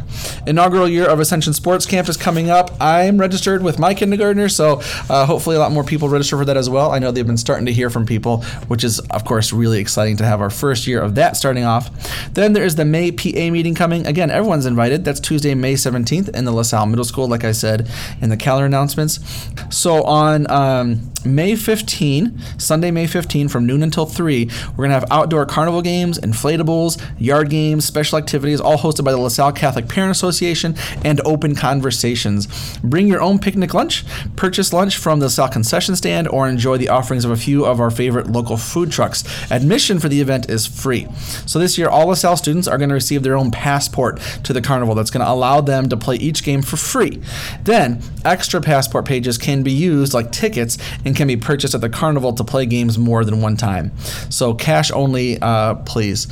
Inaugural 0.48 0.88
year 0.88 1.08
of 1.08 1.20
Ascension 1.20 1.54
Sports 1.54 1.86
Camp 1.86 2.10
is 2.10 2.18
coming 2.18 2.50
up. 2.50 2.72
I'm 2.80 3.20
registered 3.20 3.64
with 3.64 3.80
my 3.80 3.94
kindergartner, 3.94 4.50
so 4.50 4.82
uh, 5.10 5.26
hopefully 5.26 5.56
a 5.56 5.60
lot 5.60 5.72
more 5.72 5.84
people 5.84 6.10
register 6.10 6.38
for 6.38 6.46
that 6.46 6.58
as 6.58 6.70
well. 6.70 6.92
I 6.92 7.00
know 7.00 7.12
they've 7.12 7.26
been 7.26 7.38
starting 7.38 7.66
to 7.66 7.74
hear 7.74 7.90
from 7.90 8.06
people, 8.06 8.44
which 8.68 8.84
is 8.84 9.00
of 9.00 9.26
course 9.26 9.54
really 9.54 9.80
exciting 9.80 10.18
to 10.18 10.26
have 10.26 10.42
our 10.42 10.50
first 10.50 10.88
year 10.88 11.02
of 11.02 11.16
that 11.16 11.38
starting 11.38 11.64
off. 11.64 11.90
Then 12.34 12.54
there 12.54 12.64
is 12.64 12.76
the 12.76 12.86
May 12.86 13.12
PA 13.12 13.50
meeting 13.52 13.76
coming. 13.76 14.06
Again, 14.08 14.30
everyone's 14.32 14.66
invited. 14.66 15.06
That's 15.06 15.20
Tuesday, 15.20 15.54
May 15.56 15.74
17th 15.74 16.30
in 16.30 16.46
the 16.46 16.52
LaSalle 16.52 16.86
Middle 16.86 17.06
School, 17.06 17.28
like 17.28 17.44
I 17.44 17.52
said 17.52 17.90
in 18.22 18.30
the 18.30 18.38
calendar 18.38 18.66
announcements. 18.66 19.20
So 19.70 20.04
um, 20.50 21.12
May 21.26 21.56
15, 21.56 22.40
Sunday, 22.60 22.92
May 22.92 23.08
15, 23.08 23.50
from 23.50 23.66
noon 23.66 23.82
until 23.82 24.06
3, 24.06 24.46
we're 24.46 24.76
going 24.76 24.90
to 24.90 24.94
have 24.94 25.12
outdoor 25.12 25.46
carnival 25.46 25.82
games, 25.82 26.20
inflatables, 26.20 27.02
yard 27.20 27.50
games, 27.50 27.86
special 27.86 28.18
activities, 28.18 28.62
all 28.62 28.78
hosted 28.78 29.04
by 29.04 29.12
the 29.12 29.18
LaSalle 29.18 29.54
Catholic 29.54 29.88
Parent 29.88 30.12
Association 30.12 30.76
and 31.04 31.20
open 31.26 31.56
conversations. 31.56 32.78
Bring 32.80 33.08
your 33.08 33.22
own 33.22 33.40
picnic 33.40 33.74
lunch, 33.74 34.06
purchase 34.36 34.72
lunch 34.72 34.98
from 34.98 35.20
the 35.20 35.26
LaSalle 35.26 35.50
concession 35.50 35.96
stand, 35.96 36.28
or 36.28 36.48
enjoy 36.48 36.78
the 36.78 36.90
offerings 36.90 37.26
of 37.26 37.32
a 37.32 37.38
few 37.38 37.66
of 37.66 37.80
our 37.80 37.90
favorite 37.90 38.28
local 38.28 38.58
food 38.58 38.92
trucks. 38.92 39.24
Admission 39.52 40.00
for 40.00 40.10
the 40.10 40.22
event 40.22 40.50
is 40.50 40.68
free. 40.68 41.08
So 41.46 41.58
this 41.58 41.78
year, 41.78 41.90
all 41.90 42.08
LaSalle 42.08 42.38
students 42.38 42.68
are 42.68 42.78
going 42.78 42.90
to 42.90 42.96
receive 42.96 43.24
their 43.24 43.36
own 43.36 43.52
passport 43.52 44.20
to 44.44 44.54
the 44.54 44.62
carnival 44.62 44.94
that's 44.94 45.12
going 45.12 45.26
to 45.26 45.32
allow 45.32 45.62
them 45.62 45.90
to 45.90 45.98
play 45.98 46.18
each 46.18 46.44
game 46.44 46.62
for 46.62 46.78
free. 46.78 47.22
Then, 47.64 48.02
extra 48.24 48.62
passport 48.62 49.06
pages 49.06 49.38
can 49.38 49.64
be 49.64 49.72
used 49.72 50.14
like 50.14 50.32
tickets 50.32 50.78
and 51.04 51.15
can 51.16 51.28
be 51.28 51.38
purchased 51.38 51.74
at 51.74 51.82
the 51.82 51.90
carnival 51.90 52.34
to 52.34 52.44
play 52.44 52.66
games 52.66 52.98
more 52.98 53.26
than 53.26 53.42
one 53.42 53.58
time. 53.58 53.92
So 54.30 54.54
cash 54.54 54.92
only, 54.92 55.40
uh, 55.40 55.76
please. 55.76 56.28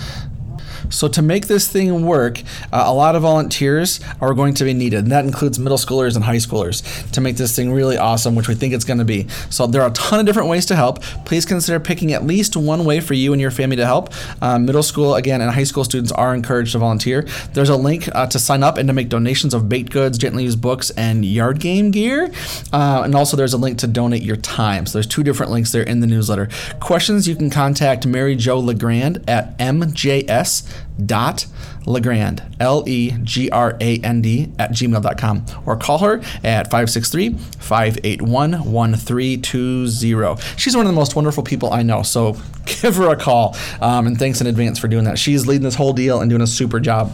So 0.89 1.07
to 1.07 1.21
make 1.21 1.47
this 1.47 1.67
thing 1.67 2.05
work, 2.05 2.41
uh, 2.71 2.83
a 2.85 2.93
lot 2.93 3.15
of 3.15 3.21
volunteers 3.21 3.99
are 4.21 4.33
going 4.33 4.53
to 4.55 4.63
be 4.63 4.73
needed, 4.73 5.03
and 5.03 5.11
that 5.11 5.25
includes 5.25 5.59
middle 5.59 5.77
schoolers 5.77 6.15
and 6.15 6.23
high 6.25 6.37
schoolers 6.37 6.83
to 7.11 7.21
make 7.21 7.37
this 7.37 7.55
thing 7.55 7.71
really 7.71 7.97
awesome, 7.97 8.35
which 8.35 8.47
we 8.47 8.55
think 8.55 8.73
it's 8.73 8.85
going 8.85 8.99
to 8.99 9.05
be. 9.05 9.27
So 9.49 9.67
there 9.67 9.81
are 9.81 9.89
a 9.89 9.93
ton 9.93 10.19
of 10.19 10.25
different 10.25 10.49
ways 10.49 10.65
to 10.67 10.75
help. 10.75 11.01
Please 11.25 11.45
consider 11.45 11.79
picking 11.79 12.13
at 12.13 12.25
least 12.25 12.55
one 12.55 12.85
way 12.85 12.99
for 12.99 13.13
you 13.13 13.33
and 13.33 13.41
your 13.41 13.51
family 13.51 13.75
to 13.77 13.85
help. 13.85 14.13
Uh, 14.41 14.59
middle 14.59 14.83
school, 14.83 15.15
again, 15.15 15.41
and 15.41 15.51
high 15.51 15.63
school 15.63 15.83
students 15.83 16.11
are 16.11 16.33
encouraged 16.33 16.73
to 16.73 16.79
volunteer. 16.79 17.23
There's 17.53 17.69
a 17.69 17.75
link 17.75 18.09
uh, 18.13 18.27
to 18.27 18.39
sign 18.39 18.63
up 18.63 18.77
and 18.77 18.87
to 18.87 18.93
make 18.93 19.09
donations 19.09 19.53
of 19.53 19.69
baked 19.69 19.91
goods, 19.91 20.17
gently 20.17 20.43
used 20.43 20.61
books, 20.61 20.89
and 20.91 21.25
yard 21.25 21.59
game 21.59 21.91
gear. 21.91 22.31
Uh, 22.71 23.01
and 23.03 23.15
also 23.15 23.37
there's 23.37 23.53
a 23.53 23.57
link 23.57 23.77
to 23.79 23.87
donate 23.87 24.23
your 24.23 24.35
time. 24.37 24.85
So 24.85 24.93
there's 24.93 25.07
two 25.07 25.23
different 25.23 25.51
links 25.51 25.71
there 25.71 25.83
in 25.83 25.99
the 25.99 26.07
newsletter. 26.07 26.49
Questions, 26.79 27.27
you 27.27 27.35
can 27.35 27.49
contact 27.49 28.05
Mary 28.05 28.35
Jo 28.35 28.59
Legrand 28.59 29.23
at 29.27 29.57
MJS 29.57 30.72
dot 31.05 31.45
Legrand, 31.85 32.43
L 32.59 32.83
E 32.87 33.11
G 33.23 33.49
R 33.49 33.77
A 33.79 33.97
N 33.99 34.21
D, 34.21 34.51
at 34.59 34.71
gmail.com, 34.71 35.45
or 35.65 35.75
call 35.75 35.99
her 35.99 36.19
at 36.43 36.71
563 36.71 37.33
581 37.59 38.71
1320. 38.71 40.41
She's 40.57 40.75
one 40.75 40.85
of 40.85 40.91
the 40.91 40.95
most 40.95 41.15
wonderful 41.15 41.43
people 41.43 41.73
I 41.73 41.83
know, 41.83 42.03
so 42.03 42.37
give 42.65 42.95
her 42.95 43.09
a 43.09 43.15
call. 43.15 43.55
Um, 43.81 44.07
and 44.07 44.17
thanks 44.17 44.41
in 44.41 44.47
advance 44.47 44.79
for 44.79 44.87
doing 44.87 45.05
that. 45.05 45.19
She's 45.19 45.47
leading 45.47 45.63
this 45.63 45.75
whole 45.75 45.93
deal 45.93 46.21
and 46.21 46.29
doing 46.29 46.41
a 46.41 46.47
super 46.47 46.79
job. 46.79 47.11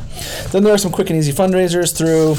Then 0.52 0.64
there 0.64 0.74
are 0.74 0.78
some 0.78 0.92
quick 0.92 1.10
and 1.10 1.18
easy 1.18 1.32
fundraisers 1.32 1.96
through 1.96 2.36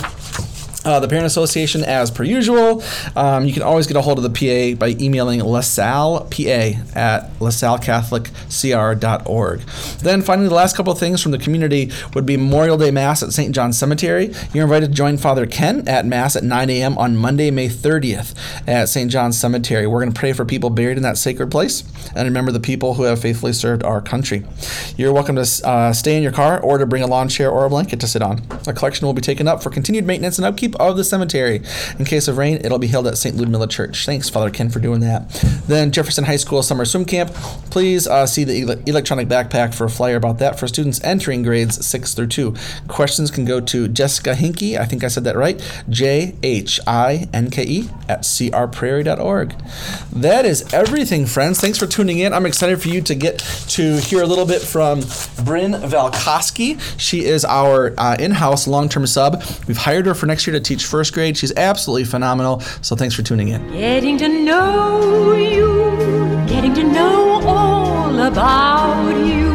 uh, 0.84 1.00
the 1.00 1.08
Parent 1.08 1.26
Association, 1.26 1.82
as 1.84 2.10
per 2.10 2.24
usual. 2.24 2.82
Um, 3.16 3.44
you 3.44 3.52
can 3.52 3.62
always 3.62 3.86
get 3.86 3.96
a 3.96 4.00
hold 4.00 4.18
of 4.18 4.24
the 4.24 4.30
PA 4.30 4.74
by 4.78 4.96
emailing 5.00 5.40
LaSalle 5.40 6.28
PA 6.30 6.70
at 6.94 7.30
lasallecatholicCR.org. 7.38 9.60
Then, 10.00 10.22
finally, 10.22 10.48
the 10.48 10.54
last 10.54 10.76
couple 10.76 10.92
of 10.92 10.98
things 10.98 11.22
from 11.22 11.32
the 11.32 11.38
community 11.38 11.90
would 12.14 12.26
be 12.26 12.36
Memorial 12.36 12.76
Day 12.76 12.90
Mass 12.90 13.22
at 13.22 13.32
St. 13.32 13.54
John 13.54 13.72
Cemetery. 13.72 14.34
You're 14.52 14.64
invited 14.64 14.88
to 14.88 14.94
join 14.94 15.16
Father 15.18 15.46
Ken 15.46 15.86
at 15.88 16.06
Mass 16.06 16.36
at 16.36 16.44
9 16.44 16.70
a.m. 16.70 16.96
on 16.98 17.16
Monday, 17.16 17.50
May 17.50 17.68
30th 17.68 18.34
at 18.66 18.88
St. 18.88 19.10
John's 19.10 19.38
Cemetery. 19.38 19.86
We're 19.86 20.00
going 20.00 20.12
to 20.12 20.18
pray 20.18 20.32
for 20.32 20.44
people 20.44 20.70
buried 20.70 20.96
in 20.96 21.02
that 21.02 21.18
sacred 21.18 21.50
place 21.50 21.84
and 22.14 22.26
remember 22.26 22.52
the 22.52 22.60
people 22.60 22.94
who 22.94 23.02
have 23.04 23.20
faithfully 23.20 23.52
served 23.52 23.82
our 23.82 24.00
country. 24.00 24.44
You're 24.96 25.12
welcome 25.12 25.36
to 25.36 25.46
uh, 25.64 25.92
stay 25.92 26.16
in 26.16 26.22
your 26.22 26.32
car 26.32 26.60
or 26.60 26.78
to 26.78 26.86
bring 26.86 27.02
a 27.02 27.06
lawn 27.06 27.28
chair 27.28 27.50
or 27.50 27.64
a 27.64 27.68
blanket 27.68 28.00
to 28.00 28.06
sit 28.06 28.22
on. 28.22 28.42
A 28.66 28.72
collection 28.72 29.06
will 29.06 29.14
be 29.14 29.20
taken 29.20 29.46
up 29.46 29.62
for 29.62 29.70
continued 29.70 30.06
maintenance 30.06 30.38
and 30.38 30.46
upkeep 30.46 30.69
of 30.76 30.96
the 30.96 31.04
cemetery. 31.04 31.62
In 31.98 32.04
case 32.04 32.28
of 32.28 32.38
rain, 32.38 32.58
it'll 32.64 32.78
be 32.78 32.86
held 32.86 33.06
at 33.06 33.18
St. 33.18 33.36
Ludmila 33.36 33.68
Church. 33.68 34.04
Thanks, 34.06 34.28
Father 34.28 34.50
Ken, 34.50 34.70
for 34.70 34.80
doing 34.80 35.00
that. 35.00 35.28
Then 35.66 35.90
Jefferson 35.90 36.24
High 36.24 36.36
School 36.36 36.62
Summer 36.62 36.84
Swim 36.84 37.04
Camp. 37.04 37.32
Please 37.70 38.06
uh, 38.06 38.26
see 38.26 38.44
the 38.44 38.62
ele- 38.62 38.82
electronic 38.86 39.28
backpack 39.28 39.74
for 39.74 39.84
a 39.84 39.90
flyer 39.90 40.16
about 40.16 40.38
that 40.38 40.58
for 40.58 40.66
students 40.66 41.02
entering 41.04 41.42
grades 41.42 41.84
6 41.84 42.14
through 42.14 42.26
2. 42.28 42.54
Questions 42.88 43.30
can 43.30 43.44
go 43.44 43.60
to 43.60 43.88
Jessica 43.88 44.34
Hinke, 44.34 44.78
I 44.78 44.84
think 44.84 45.04
I 45.04 45.08
said 45.08 45.24
that 45.24 45.36
right, 45.36 45.60
J 45.88 46.34
H 46.42 46.80
I 46.86 47.28
N 47.32 47.50
K 47.50 47.64
E, 47.64 47.90
at 48.08 48.22
crprairie.org. 48.22 49.54
That 50.12 50.44
is 50.44 50.72
everything, 50.72 51.26
friends. 51.26 51.60
Thanks 51.60 51.78
for 51.78 51.86
tuning 51.86 52.18
in. 52.18 52.32
I'm 52.32 52.46
excited 52.46 52.80
for 52.82 52.88
you 52.88 53.00
to 53.02 53.14
get 53.14 53.38
to 53.68 53.98
hear 53.98 54.22
a 54.22 54.26
little 54.26 54.46
bit 54.46 54.62
from 54.62 55.00
Bryn 55.44 55.72
Valkoski. 55.72 56.80
She 56.98 57.24
is 57.24 57.44
our 57.44 57.94
uh, 57.98 58.16
in 58.18 58.32
house 58.32 58.66
long 58.66 58.88
term 58.88 59.06
sub. 59.06 59.42
We've 59.66 59.76
hired 59.76 60.06
her 60.06 60.14
for 60.14 60.26
next 60.26 60.46
year 60.46 60.54
to 60.54 60.59
teach 60.60 60.86
first 60.86 61.12
grade. 61.12 61.36
She's 61.36 61.54
absolutely 61.56 62.04
phenomenal. 62.04 62.60
So 62.82 62.96
thanks 62.96 63.14
for 63.14 63.22
tuning 63.22 63.48
in. 63.48 63.70
Getting 63.72 64.18
to 64.18 64.28
know 64.28 65.32
you, 65.32 66.46
getting 66.46 66.74
to 66.74 66.82
know 66.82 67.42
all 67.46 68.18
about 68.20 69.10
you, 69.26 69.50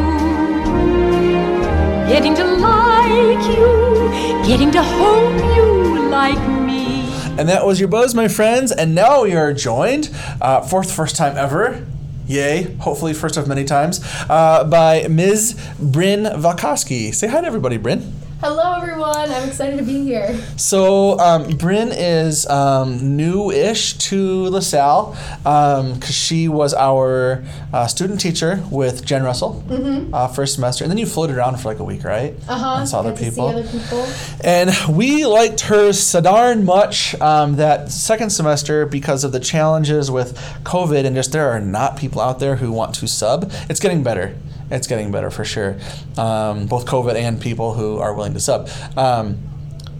getting 2.08 2.34
to 2.34 2.44
like 2.44 3.46
you, 3.56 4.46
getting 4.46 4.70
to 4.72 4.82
hope 4.82 5.56
you 5.56 6.08
like 6.08 6.38
me. 6.60 7.06
And 7.38 7.48
that 7.48 7.66
was 7.66 7.78
your 7.78 7.88
buzz, 7.88 8.14
my 8.14 8.28
friends. 8.28 8.72
And 8.72 8.94
now 8.94 9.24
we 9.24 9.34
are 9.34 9.52
joined 9.52 10.10
uh, 10.40 10.62
for 10.62 10.82
the 10.82 10.92
first 10.92 11.16
time 11.16 11.36
ever. 11.36 11.86
Yay, 12.26 12.74
hopefully 12.78 13.12
first 13.14 13.36
of 13.36 13.46
many 13.46 13.62
times, 13.62 14.00
uh, 14.28 14.64
by 14.64 15.06
Ms. 15.06 15.54
Bryn 15.78 16.24
Valkoski. 16.24 17.14
Say 17.14 17.28
hi 17.28 17.40
to 17.40 17.46
everybody, 17.46 17.76
Bryn. 17.76 18.12
Hello, 18.40 18.74
everyone. 18.74 19.30
I'm 19.30 19.48
excited 19.48 19.78
to 19.78 19.82
be 19.82 20.02
here. 20.02 20.36
So, 20.58 21.18
um, 21.18 21.56
Bryn 21.56 21.90
is 21.90 22.46
um, 22.48 23.16
new-ish 23.16 23.94
to 23.94 24.48
LaSalle 24.48 25.16
because 25.38 26.14
she 26.14 26.46
was 26.46 26.74
our 26.74 27.42
uh, 27.72 27.86
student 27.86 28.20
teacher 28.20 28.62
with 28.70 29.06
Jen 29.06 29.22
Russell 29.22 29.64
uh, 30.12 30.28
first 30.28 30.54
semester, 30.54 30.84
and 30.84 30.90
then 30.90 30.98
you 30.98 31.06
floated 31.06 31.36
around 31.38 31.58
for 31.58 31.68
like 31.68 31.78
a 31.78 31.84
week, 31.84 32.04
right? 32.04 32.34
Uh 32.46 32.58
huh. 32.58 32.76
And 32.80 32.88
saw 32.88 32.98
other 33.00 33.16
people. 33.16 33.46
Other 33.46 33.66
people. 33.66 34.06
And 34.44 34.70
we 34.94 35.24
liked 35.24 35.62
her 35.62 35.94
so 35.94 36.20
darn 36.20 36.66
much 36.66 37.18
um, 37.22 37.56
that 37.56 37.90
second 37.90 38.28
semester 38.28 38.84
because 38.84 39.24
of 39.24 39.32
the 39.32 39.40
challenges 39.40 40.10
with 40.10 40.36
COVID 40.62 41.06
and 41.06 41.16
just 41.16 41.32
there 41.32 41.48
are 41.48 41.60
not 41.60 41.96
people 41.96 42.20
out 42.20 42.38
there 42.38 42.56
who 42.56 42.70
want 42.70 42.94
to 42.96 43.08
sub. 43.08 43.50
It's 43.70 43.80
getting 43.80 44.02
better. 44.02 44.36
It's 44.70 44.86
getting 44.86 45.10
better 45.12 45.30
for 45.30 45.44
sure. 45.44 45.76
Um, 46.16 46.66
both 46.66 46.86
COVID 46.86 47.14
and 47.14 47.40
people 47.40 47.74
who 47.74 47.98
are 47.98 48.14
willing 48.14 48.34
to 48.34 48.40
sub. 48.40 48.68
Um, 48.96 49.38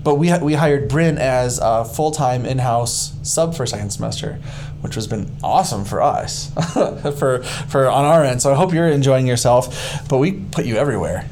but 0.03 0.17
we, 0.17 0.37
we 0.39 0.55
hired 0.55 0.89
Bryn 0.89 1.19
as 1.19 1.59
a 1.61 1.85
full 1.85 2.13
time 2.13 2.47
in 2.47 2.59
house 2.59 3.13
sub 3.23 3.55
for 3.57 3.67
second 3.67 3.91
semester, 3.91 4.35
which 4.81 4.95
has 4.95 5.07
been 5.09 5.35
awesome 5.43 5.85
for 5.85 6.01
us, 6.01 6.53
for, 7.19 7.43
for 7.43 7.89
on 7.89 8.05
our 8.05 8.23
end. 8.25 8.41
So 8.41 8.53
I 8.53 8.55
hope 8.55 8.73
you're 8.73 8.89
enjoying 8.89 9.27
yourself. 9.27 10.09
But 10.09 10.19
we 10.19 10.33
put 10.33 10.65
you 10.65 10.77
everywhere. 10.77 11.29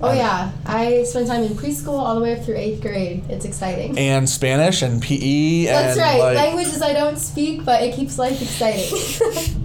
Oh 0.00 0.12
yeah, 0.12 0.52
I 0.66 1.04
spent 1.04 1.28
time 1.28 1.44
in 1.44 1.52
preschool 1.54 1.98
all 1.98 2.14
the 2.14 2.20
way 2.20 2.36
up 2.36 2.44
through 2.44 2.56
eighth 2.56 2.82
grade. 2.82 3.24
It's 3.30 3.44
exciting. 3.46 3.98
and 3.98 4.28
Spanish 4.28 4.82
and 4.82 5.02
PE 5.02 5.66
and 5.66 5.68
That's 5.68 5.98
right. 5.98 6.18
like, 6.18 6.36
Languages 6.36 6.82
I 6.82 6.92
don't 6.92 7.16
speak, 7.16 7.64
but 7.64 7.82
it 7.82 7.94
keeps 7.94 8.18
life 8.18 8.42
exciting. 8.42 9.60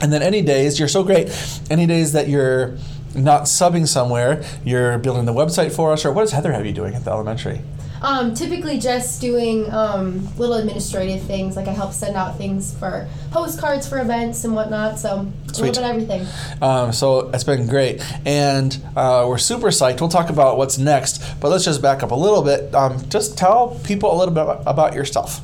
and 0.00 0.12
then 0.12 0.22
any 0.22 0.42
days 0.42 0.78
you're 0.78 0.88
so 0.88 1.02
great. 1.02 1.30
Any 1.70 1.86
days 1.86 2.12
that 2.12 2.28
you're 2.28 2.76
not 3.14 3.42
subbing 3.42 3.86
somewhere, 3.88 4.44
you're 4.64 4.98
building 4.98 5.24
the 5.24 5.32
website 5.32 5.72
for 5.72 5.92
us, 5.92 6.04
or 6.04 6.12
what 6.12 6.22
does 6.22 6.32
Heather 6.32 6.52
have 6.52 6.64
you 6.64 6.72
doing 6.72 6.94
at 6.94 7.04
the 7.04 7.10
elementary? 7.10 7.62
Um, 8.02 8.34
typically, 8.34 8.78
just 8.78 9.20
doing 9.20 9.70
um, 9.70 10.26
little 10.36 10.56
administrative 10.56 11.22
things, 11.22 11.56
like 11.56 11.68
I 11.68 11.72
help 11.72 11.92
send 11.92 12.16
out 12.16 12.38
things 12.38 12.74
for 12.78 13.08
postcards 13.30 13.88
for 13.88 14.00
events 14.00 14.44
and 14.44 14.54
whatnot. 14.54 14.98
So 14.98 15.08
a 15.10 15.46
little 15.46 15.66
bit 15.66 15.78
of 15.78 15.84
everything. 15.84 16.26
Um, 16.62 16.92
so 16.92 17.30
it's 17.30 17.44
been 17.44 17.66
great, 17.66 18.02
and 18.26 18.76
uh, 18.96 19.26
we're 19.28 19.38
super 19.38 19.68
psyched. 19.68 20.00
We'll 20.00 20.08
talk 20.08 20.30
about 20.30 20.56
what's 20.56 20.78
next, 20.78 21.22
but 21.40 21.48
let's 21.48 21.64
just 21.64 21.82
back 21.82 22.02
up 22.02 22.10
a 22.10 22.14
little 22.14 22.42
bit. 22.42 22.74
Um, 22.74 23.08
just 23.08 23.36
tell 23.36 23.78
people 23.84 24.14
a 24.14 24.16
little 24.16 24.34
bit 24.34 24.42
about, 24.42 24.62
about 24.66 24.94
yourself. 24.94 25.40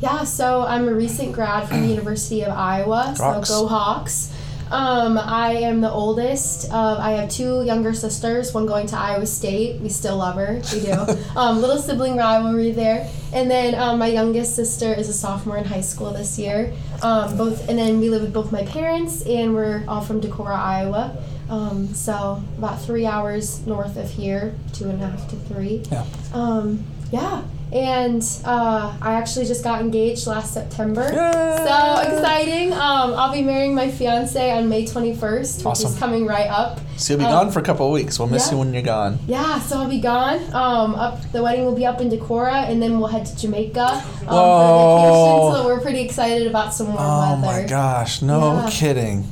Yeah, 0.00 0.24
so 0.24 0.62
I'm 0.62 0.88
a 0.88 0.94
recent 0.94 1.32
grad 1.32 1.68
from 1.68 1.82
the 1.82 1.88
University 1.88 2.42
of 2.42 2.52
Iowa. 2.52 3.14
Hawks. 3.18 3.48
So 3.48 3.62
go 3.62 3.68
Hawks. 3.68 4.32
Um, 4.70 5.18
I 5.18 5.52
am 5.52 5.80
the 5.80 5.90
oldest. 5.90 6.66
Of, 6.66 6.98
I 6.98 7.12
have 7.12 7.30
two 7.30 7.64
younger 7.64 7.94
sisters. 7.94 8.52
One 8.52 8.66
going 8.66 8.86
to 8.88 8.98
Iowa 8.98 9.26
State. 9.26 9.80
We 9.80 9.88
still 9.88 10.18
love 10.18 10.36
her. 10.36 10.60
We 10.72 10.80
do. 10.80 10.92
um, 11.36 11.60
little 11.60 11.78
sibling 11.78 12.16
rivalry 12.16 12.72
there. 12.72 13.08
And 13.32 13.50
then 13.50 13.74
um, 13.74 13.98
my 13.98 14.08
youngest 14.08 14.56
sister 14.56 14.92
is 14.92 15.08
a 15.08 15.12
sophomore 15.12 15.58
in 15.58 15.64
high 15.64 15.80
school 15.80 16.12
this 16.12 16.38
year. 16.38 16.72
Um, 17.02 17.36
both, 17.36 17.68
and 17.68 17.78
then 17.78 18.00
we 18.00 18.10
live 18.10 18.22
with 18.22 18.32
both 18.32 18.50
my 18.50 18.64
parents, 18.64 19.24
and 19.26 19.54
we're 19.54 19.84
all 19.86 20.00
from 20.00 20.20
Decorah, 20.20 20.56
Iowa. 20.56 21.16
Um, 21.48 21.94
so 21.94 22.42
about 22.58 22.80
three 22.82 23.06
hours 23.06 23.66
north 23.66 23.96
of 23.96 24.10
here, 24.10 24.54
two 24.72 24.88
and 24.90 25.02
a 25.02 25.06
half 25.06 25.28
to 25.30 25.36
three. 25.36 25.82
Yeah. 25.90 26.04
Um, 26.32 26.84
yeah. 27.10 27.42
And 27.70 28.22
uh, 28.46 28.96
I 29.02 29.12
actually 29.14 29.44
just 29.44 29.62
got 29.62 29.80
engaged 29.82 30.26
last 30.26 30.54
September. 30.54 31.02
Yay! 31.02 31.56
So 31.66 32.00
exciting. 32.16 32.72
Um, 32.72 33.12
I'll 33.14 33.32
be 33.32 33.42
marrying 33.42 33.74
my 33.74 33.90
fiance 33.90 34.50
on 34.52 34.68
May 34.70 34.84
21st, 34.86 35.58
which 35.58 35.66
Awesome. 35.66 35.92
is 35.92 35.98
coming 35.98 36.24
right 36.26 36.46
up. 36.48 36.80
So 36.96 37.12
you'll 37.12 37.18
be 37.20 37.26
Um, 37.26 37.32
gone 37.32 37.50
for 37.52 37.58
a 37.60 37.62
couple 37.62 37.86
of 37.86 37.92
weeks. 37.92 38.18
We'll 38.18 38.28
miss 38.28 38.46
yeah. 38.46 38.52
you 38.52 38.58
when 38.60 38.72
you're 38.72 38.82
gone. 38.82 39.18
Yeah, 39.26 39.60
so 39.60 39.80
I'll 39.80 39.88
be 39.88 40.00
gone. 40.00 40.40
Um, 40.54 40.94
up 40.94 41.20
the 41.32 41.42
wedding 41.42 41.64
will 41.66 41.74
be 41.76 41.84
up 41.86 42.00
in 42.00 42.08
Decorah, 42.10 42.70
and 42.70 42.80
then 42.82 42.98
we'll 42.98 43.08
head 43.08 43.26
to 43.26 43.36
Jamaica 43.36 43.86
um, 43.86 44.28
Whoa. 44.28 45.50
for 45.52 45.52
vacation. 45.52 45.62
So 45.62 45.66
we're 45.66 45.80
pretty 45.80 46.00
excited 46.00 46.46
about 46.46 46.72
some 46.72 46.86
warm 46.88 46.98
Oh 47.00 47.40
weather. 47.42 47.62
my 47.62 47.68
gosh! 47.68 48.22
No 48.22 48.54
Yeah. 48.54 48.70
kidding. 48.70 49.24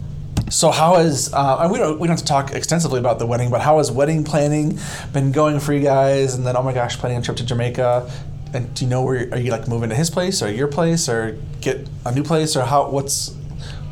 So 0.49 0.71
how 0.71 0.97
is 0.97 1.33
uh, 1.33 1.69
we 1.71 1.79
don't 1.79 1.99
we 1.99 2.07
don't 2.07 2.17
have 2.17 2.25
to 2.25 2.25
talk 2.25 2.53
extensively 2.53 3.01
about 3.01 3.19
the 3.19 3.27
wedding, 3.27 3.51
but 3.51 3.61
how 3.61 3.79
has 3.79 3.91
wedding 3.91 4.23
planning 4.23 4.79
been 5.13 5.33
going 5.33 5.59
for 5.59 5.73
you 5.73 5.81
guys? 5.81 6.35
And 6.35 6.47
then 6.47 6.57
oh 6.57 6.63
my 6.63 6.73
gosh, 6.73 6.97
planning 6.99 7.19
a 7.19 7.23
trip 7.23 7.37
to 7.39 7.45
Jamaica. 7.45 8.11
And 8.55 8.73
do 8.75 8.85
you 8.85 8.91
know 8.91 9.03
where 9.03 9.29
are 9.33 9.39
you 9.39 9.51
like 9.51 9.67
moving 9.67 9.91
to 9.91 9.97
his 9.97 10.09
place 10.09 10.43
or 10.43 10.51
your 10.51 10.69
place 10.69 11.09
or 11.09 11.37
get 11.61 11.89
a 12.05 12.15
new 12.15 12.23
place 12.23 12.55
or 12.57 12.63
how 12.63 12.89
what's 12.91 13.35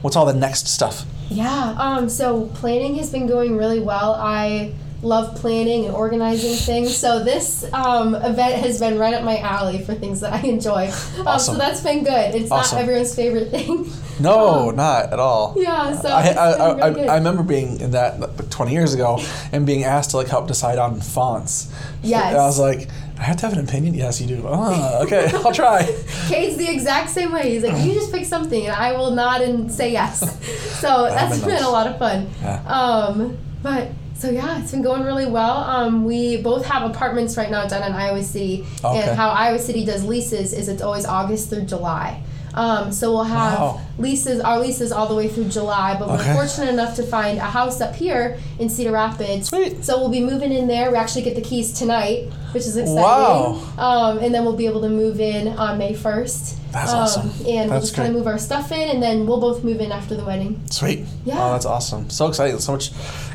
what's 0.02 0.14
all 0.14 0.26
the 0.26 0.34
next 0.34 0.68
stuff? 0.68 1.04
Yeah, 1.28 1.75
um, 1.76 2.08
so 2.08 2.46
planning 2.46 2.94
has 2.96 3.11
been 3.11 3.26
going 3.26 3.56
really 3.56 3.80
well. 3.80 4.14
I 4.14 4.75
love 5.04 5.37
planning 5.37 5.85
and 5.87 5.94
organizing 5.94 6.55
things. 6.55 6.96
So 6.96 7.22
this 7.22 7.64
um, 7.72 8.14
event 8.14 8.55
has 8.64 8.81
been 8.81 8.98
right 8.98 9.14
up 9.14 9.24
my 9.24 9.38
alley 9.38 9.85
for 9.85 9.94
things 9.94 10.20
that 10.20 10.33
I 10.33 10.40
enjoy. 10.40 10.87
Um, 11.18 11.28
Awesome. 11.28 11.55
So 11.55 11.59
that's 11.59 11.83
been 11.83 12.05
good. 12.05 12.35
It's 12.35 12.50
Awesome. 12.50 12.76
not 12.76 12.83
everyone's 12.83 13.14
favorite 13.14 13.50
thing. 13.50 13.90
No, 14.20 14.68
Um, 14.70 14.76
not 14.76 15.12
at 15.12 15.18
all. 15.18 15.55
Yeah, 15.57 15.96
so 15.96 16.09
I, 16.09 16.28
I, 16.28 16.50
I, 16.50 16.88
really 16.88 17.09
I, 17.09 17.16
remember 17.16 17.42
being 17.42 17.81
in 17.81 17.92
that 17.92 18.20
like, 18.20 18.50
20 18.50 18.72
years 18.72 18.94
ago 18.94 19.20
and 19.52 19.66
being 19.66 19.85
asked 19.85 20.11
to 20.11 20.16
like 20.16 20.28
help 20.28 20.48
decide 20.48 20.78
on 20.78 21.00
fonts. 21.00 21.72
Yes. 22.02 22.26
And 22.28 22.37
I 22.38 22.46
was 22.46 22.59
like, 22.59 22.88
I 23.18 23.22
have 23.22 23.37
to 23.38 23.48
have 23.48 23.57
an 23.57 23.64
opinion. 23.64 23.94
Yes, 23.94 24.20
you 24.20 24.26
do. 24.26 24.42
Oh, 24.44 25.02
okay, 25.05 25.31
I'll 25.33 25.52
try. 25.52 25.85
Kate's 26.28 26.57
the 26.57 26.68
exact 26.68 27.11
same 27.11 27.33
way. 27.33 27.52
He's 27.52 27.62
like, 27.62 27.85
you 27.85 27.94
just 27.94 28.12
pick 28.12 28.24
something, 28.24 28.64
and 28.66 28.74
I 28.74 28.92
will 28.92 29.12
nod 29.12 29.40
and 29.40 29.70
say 29.70 29.92
yes. 29.92 30.20
So 30.85 31.05
that's 31.05 31.38
been 31.38 31.48
been 31.48 31.62
a 31.62 31.70
lot 31.70 31.87
of 31.87 31.98
fun. 31.98 32.28
Yeah. 32.42 32.61
Um, 32.66 33.38
but 33.62 33.88
so 34.14 34.31
yeah, 34.31 34.61
it's 34.61 34.70
been 34.70 34.83
going 34.83 35.03
really 35.03 35.27
well. 35.27 35.57
Um, 35.59 36.05
we 36.05 36.40
both 36.40 36.64
have 36.66 36.88
apartments 36.90 37.37
right 37.37 37.50
now 37.50 37.66
down 37.66 37.83
in 37.83 37.92
Iowa 37.92 38.22
City, 38.22 38.64
Okay. 38.85 39.03
and 39.03 39.16
how 39.16 39.29
Iowa 39.31 39.59
City 39.59 39.85
does 39.85 40.05
leases 40.05 40.53
is 40.53 40.68
it's 40.68 40.83
always 40.83 41.05
August 41.05 41.50
through 41.50 41.64
July. 41.64 42.22
Um, 42.54 42.92
so 42.92 43.12
we'll 43.12 43.24
have 43.24 43.58
Wow. 43.58 43.80
leases, 43.98 44.40
our 44.40 44.58
leases 44.60 44.92
all 44.92 45.06
the 45.08 45.14
way 45.14 45.28
through 45.28 45.46
July, 45.48 45.96
but 45.98 46.08
Okay. 46.08 46.16
we're 46.28 46.34
fortunate 46.46 46.70
enough 46.70 46.94
to 46.96 47.02
find 47.02 47.38
a 47.38 47.42
house 47.42 47.80
up 47.80 47.94
here 47.96 48.38
in 48.58 48.68
Cedar 48.68 48.92
Rapids. 48.92 49.48
Sweet. 49.48 49.84
So 49.84 49.98
we'll 49.98 50.08
be 50.08 50.20
moving 50.20 50.52
in 50.52 50.68
there. 50.68 50.90
We 50.90 50.96
actually 50.96 51.22
get 51.22 51.34
the 51.34 51.40
keys 51.40 51.72
tonight, 51.72 52.30
which 52.52 52.64
is 52.64 52.76
exciting. 52.76 53.02
Wow. 53.02 53.60
Um, 53.76 54.18
and 54.18 54.32
then 54.34 54.44
we'll 54.44 54.56
be 54.56 54.66
able 54.66 54.82
to 54.82 54.88
move 54.88 55.20
in 55.20 55.48
on 55.48 55.78
May 55.78 55.94
1st. 55.94 56.54
That's 56.72 56.92
um, 56.92 56.98
awesome. 57.00 57.30
And 57.46 57.70
we'll 57.70 57.80
just 57.80 57.94
kind 57.94 58.08
of 58.08 58.14
move 58.14 58.26
our 58.26 58.38
stuff 58.38 58.72
in, 58.72 58.88
and 58.88 59.02
then 59.02 59.26
we'll 59.26 59.40
both 59.40 59.62
move 59.64 59.80
in 59.80 59.92
after 59.92 60.16
the 60.16 60.24
wedding. 60.24 60.60
Sweet. 60.70 61.04
Yeah. 61.24 61.34
Oh, 61.38 61.52
that's 61.52 61.66
awesome. 61.66 62.10
So 62.10 62.26
exciting. 62.28 62.58
So 62.58 62.72
much 62.72 62.90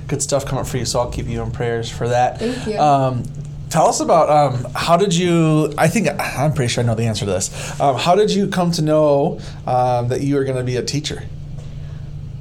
good 0.07 0.21
stuff 0.21 0.45
coming 0.45 0.61
up 0.61 0.67
for 0.67 0.77
you. 0.77 0.85
So 0.85 0.99
I'll 0.99 1.11
keep 1.11 1.27
you 1.27 1.41
in 1.41 1.51
prayers 1.51 1.89
for 1.89 2.07
that. 2.09 2.39
Thank 2.39 2.67
you. 2.67 2.77
Tell 3.69 3.87
us 3.87 3.99
about 3.99 4.29
um, 4.29 4.71
how 4.73 4.97
did 4.97 5.13
you? 5.13 5.73
I 5.77 5.87
think 5.87 6.07
I'm 6.19 6.53
pretty 6.53 6.69
sure 6.69 6.83
I 6.83 6.87
know 6.87 6.95
the 6.95 7.03
answer 7.03 7.25
to 7.25 7.31
this. 7.31 7.79
Um, 7.79 7.97
how 7.97 8.15
did 8.15 8.31
you 8.31 8.47
come 8.47 8.71
to 8.71 8.81
know 8.81 9.39
um, 9.67 10.07
that 10.07 10.21
you 10.21 10.35
were 10.35 10.43
going 10.43 10.57
to 10.57 10.63
be 10.63 10.77
a 10.77 10.83
teacher? 10.83 11.23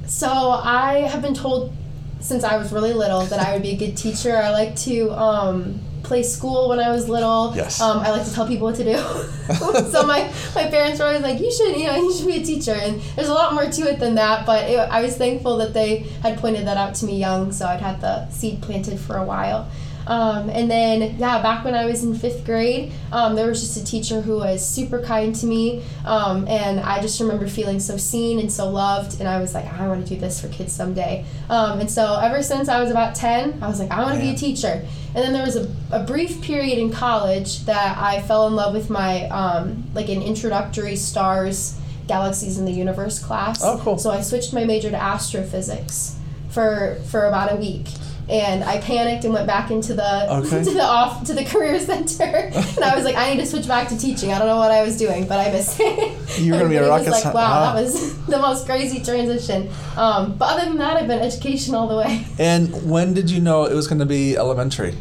So 0.07 0.27
I 0.27 1.01
have 1.01 1.21
been 1.21 1.35
told 1.35 1.71
since 2.19 2.43
I 2.43 2.57
was 2.57 2.71
really 2.71 2.93
little 2.93 3.21
that 3.21 3.39
I 3.39 3.53
would 3.53 3.61
be 3.61 3.71
a 3.71 3.77
good 3.77 3.95
teacher. 3.95 4.35
I 4.35 4.49
like 4.49 4.75
to 4.77 5.11
um, 5.11 5.79
play 6.03 6.23
school 6.23 6.69
when 6.69 6.79
I 6.79 6.89
was 6.89 7.07
little. 7.07 7.53
Yes. 7.55 7.79
Um, 7.79 7.99
I 7.99 8.09
like 8.09 8.25
to 8.25 8.33
tell 8.33 8.47
people 8.47 8.65
what 8.65 8.75
to 8.77 8.83
do. 8.83 8.97
so 9.91 10.05
my, 10.05 10.31
my 10.55 10.67
parents 10.67 10.99
were 10.99 11.05
always 11.05 11.21
like, 11.21 11.39
you 11.39 11.51
should, 11.51 11.77
you 11.77 11.85
know, 11.85 11.95
you 11.95 12.13
should 12.13 12.27
be 12.27 12.37
a 12.37 12.43
teacher. 12.43 12.73
And 12.73 12.99
there's 13.15 13.29
a 13.29 13.33
lot 13.33 13.53
more 13.53 13.65
to 13.65 13.81
it 13.83 13.99
than 13.99 14.15
that. 14.15 14.45
But 14.45 14.69
it, 14.69 14.77
I 14.77 15.01
was 15.01 15.15
thankful 15.15 15.57
that 15.57 15.73
they 15.73 15.99
had 16.23 16.39
pointed 16.39 16.65
that 16.67 16.77
out 16.77 16.95
to 16.95 17.05
me 17.05 17.17
young, 17.17 17.51
so 17.51 17.67
I'd 17.67 17.79
had 17.79 18.01
the 18.01 18.29
seed 18.31 18.61
planted 18.61 18.99
for 18.99 19.17
a 19.17 19.23
while. 19.23 19.69
Um, 20.09 20.49
and 20.49 20.69
then, 20.69 21.17
yeah, 21.19 21.41
back 21.41 21.63
when 21.63 21.75
I 21.75 21.85
was 21.85 22.03
in 22.03 22.15
fifth 22.15 22.43
grade, 22.43 22.91
um, 23.11 23.35
there 23.35 23.47
was 23.47 23.61
just 23.61 23.77
a 23.77 23.85
teacher 23.85 24.21
who 24.21 24.37
was 24.37 24.67
super 24.67 24.99
kind 25.01 25.35
to 25.35 25.45
me. 25.45 25.83
Um, 26.03 26.47
and 26.47 26.79
I 26.79 26.99
just 26.99 27.19
remember 27.19 27.47
feeling 27.47 27.79
so 27.79 27.95
seen 27.95 28.39
and 28.39 28.51
so 28.51 28.67
loved. 28.69 29.19
And 29.19 29.29
I 29.29 29.39
was 29.39 29.53
like, 29.53 29.65
I 29.71 29.87
want 29.87 30.05
to 30.05 30.13
do 30.13 30.19
this 30.19 30.41
for 30.41 30.47
kids 30.47 30.73
someday. 30.73 31.25
Um, 31.49 31.79
and 31.79 31.89
so, 31.89 32.19
ever 32.19 32.41
since 32.41 32.69
I 32.69 32.81
was 32.81 32.89
about 32.89 33.13
10, 33.13 33.61
I 33.61 33.67
was 33.67 33.79
like, 33.79 33.91
I 33.91 34.01
want 34.01 34.15
to 34.15 34.21
be 34.21 34.31
a 34.31 34.35
teacher. 34.35 34.83
And 35.13 35.23
then 35.23 35.31
there 35.31 35.45
was 35.45 35.55
a, 35.55 35.71
a 35.91 36.03
brief 36.03 36.41
period 36.41 36.79
in 36.79 36.91
college 36.91 37.65
that 37.65 37.97
I 37.97 38.21
fell 38.23 38.47
in 38.47 38.55
love 38.55 38.73
with 38.73 38.89
my, 38.89 39.27
um, 39.29 39.85
like, 39.93 40.09
an 40.09 40.23
introductory 40.23 40.95
stars, 40.95 41.79
galaxies 42.07 42.57
in 42.57 42.65
the 42.65 42.71
universe 42.71 43.19
class. 43.19 43.61
Oh, 43.63 43.79
cool. 43.83 43.99
So 43.99 44.09
I 44.09 44.21
switched 44.21 44.53
my 44.53 44.65
major 44.65 44.89
to 44.89 44.97
astrophysics 44.97 46.15
for 46.49 46.99
for 47.09 47.27
about 47.27 47.53
a 47.53 47.55
week. 47.55 47.87
And 48.29 48.63
I 48.63 48.79
panicked 48.79 49.25
and 49.25 49.33
went 49.33 49.47
back 49.47 49.71
into 49.71 49.93
the 49.95 50.31
Okay. 50.39 50.63
to 50.63 50.71
the 50.71 50.83
off 50.83 51.23
to 51.25 51.33
the 51.33 51.43
career 51.51 51.79
center, 51.79 52.23
and 52.53 52.83
I 52.83 52.95
was 52.95 53.03
like, 53.03 53.15
I 53.15 53.33
need 53.33 53.39
to 53.39 53.45
switch 53.45 53.67
back 53.67 53.87
to 53.89 53.97
teaching. 53.97 54.31
I 54.31 54.37
don't 54.39 54.47
know 54.47 54.57
what 54.57 54.71
I 54.71 54.83
was 54.83 54.97
doing, 54.97 55.27
but 55.27 55.39
I 55.39 55.51
missed 55.51 55.79
it. 55.79 56.39
You 56.39 56.53
were 56.53 56.59
gonna 56.59 56.69
be 56.69 56.75
a 56.75 56.87
rocket 56.87 57.07
was 57.09 57.25
like, 57.25 57.33
wow, 57.33 57.73
that 57.73 57.81
was 57.81 58.15
the 58.27 58.37
most 58.37 58.65
crazy 58.65 59.03
transition. 59.03 59.69
Um, 59.97 60.35
but 60.37 60.53
other 60.57 60.65
than 60.69 60.77
that, 60.77 60.97
I've 60.97 61.07
been 61.07 61.19
education 61.19 61.73
all 61.75 61.87
the 61.87 61.97
way. 61.97 62.25
And 62.37 62.89
when 62.89 63.13
did 63.13 63.29
you 63.31 63.41
know 63.41 63.65
it 63.65 63.73
was 63.73 63.87
going 63.87 63.99
to 63.99 64.05
be 64.05 64.37
elementary? 64.37 64.95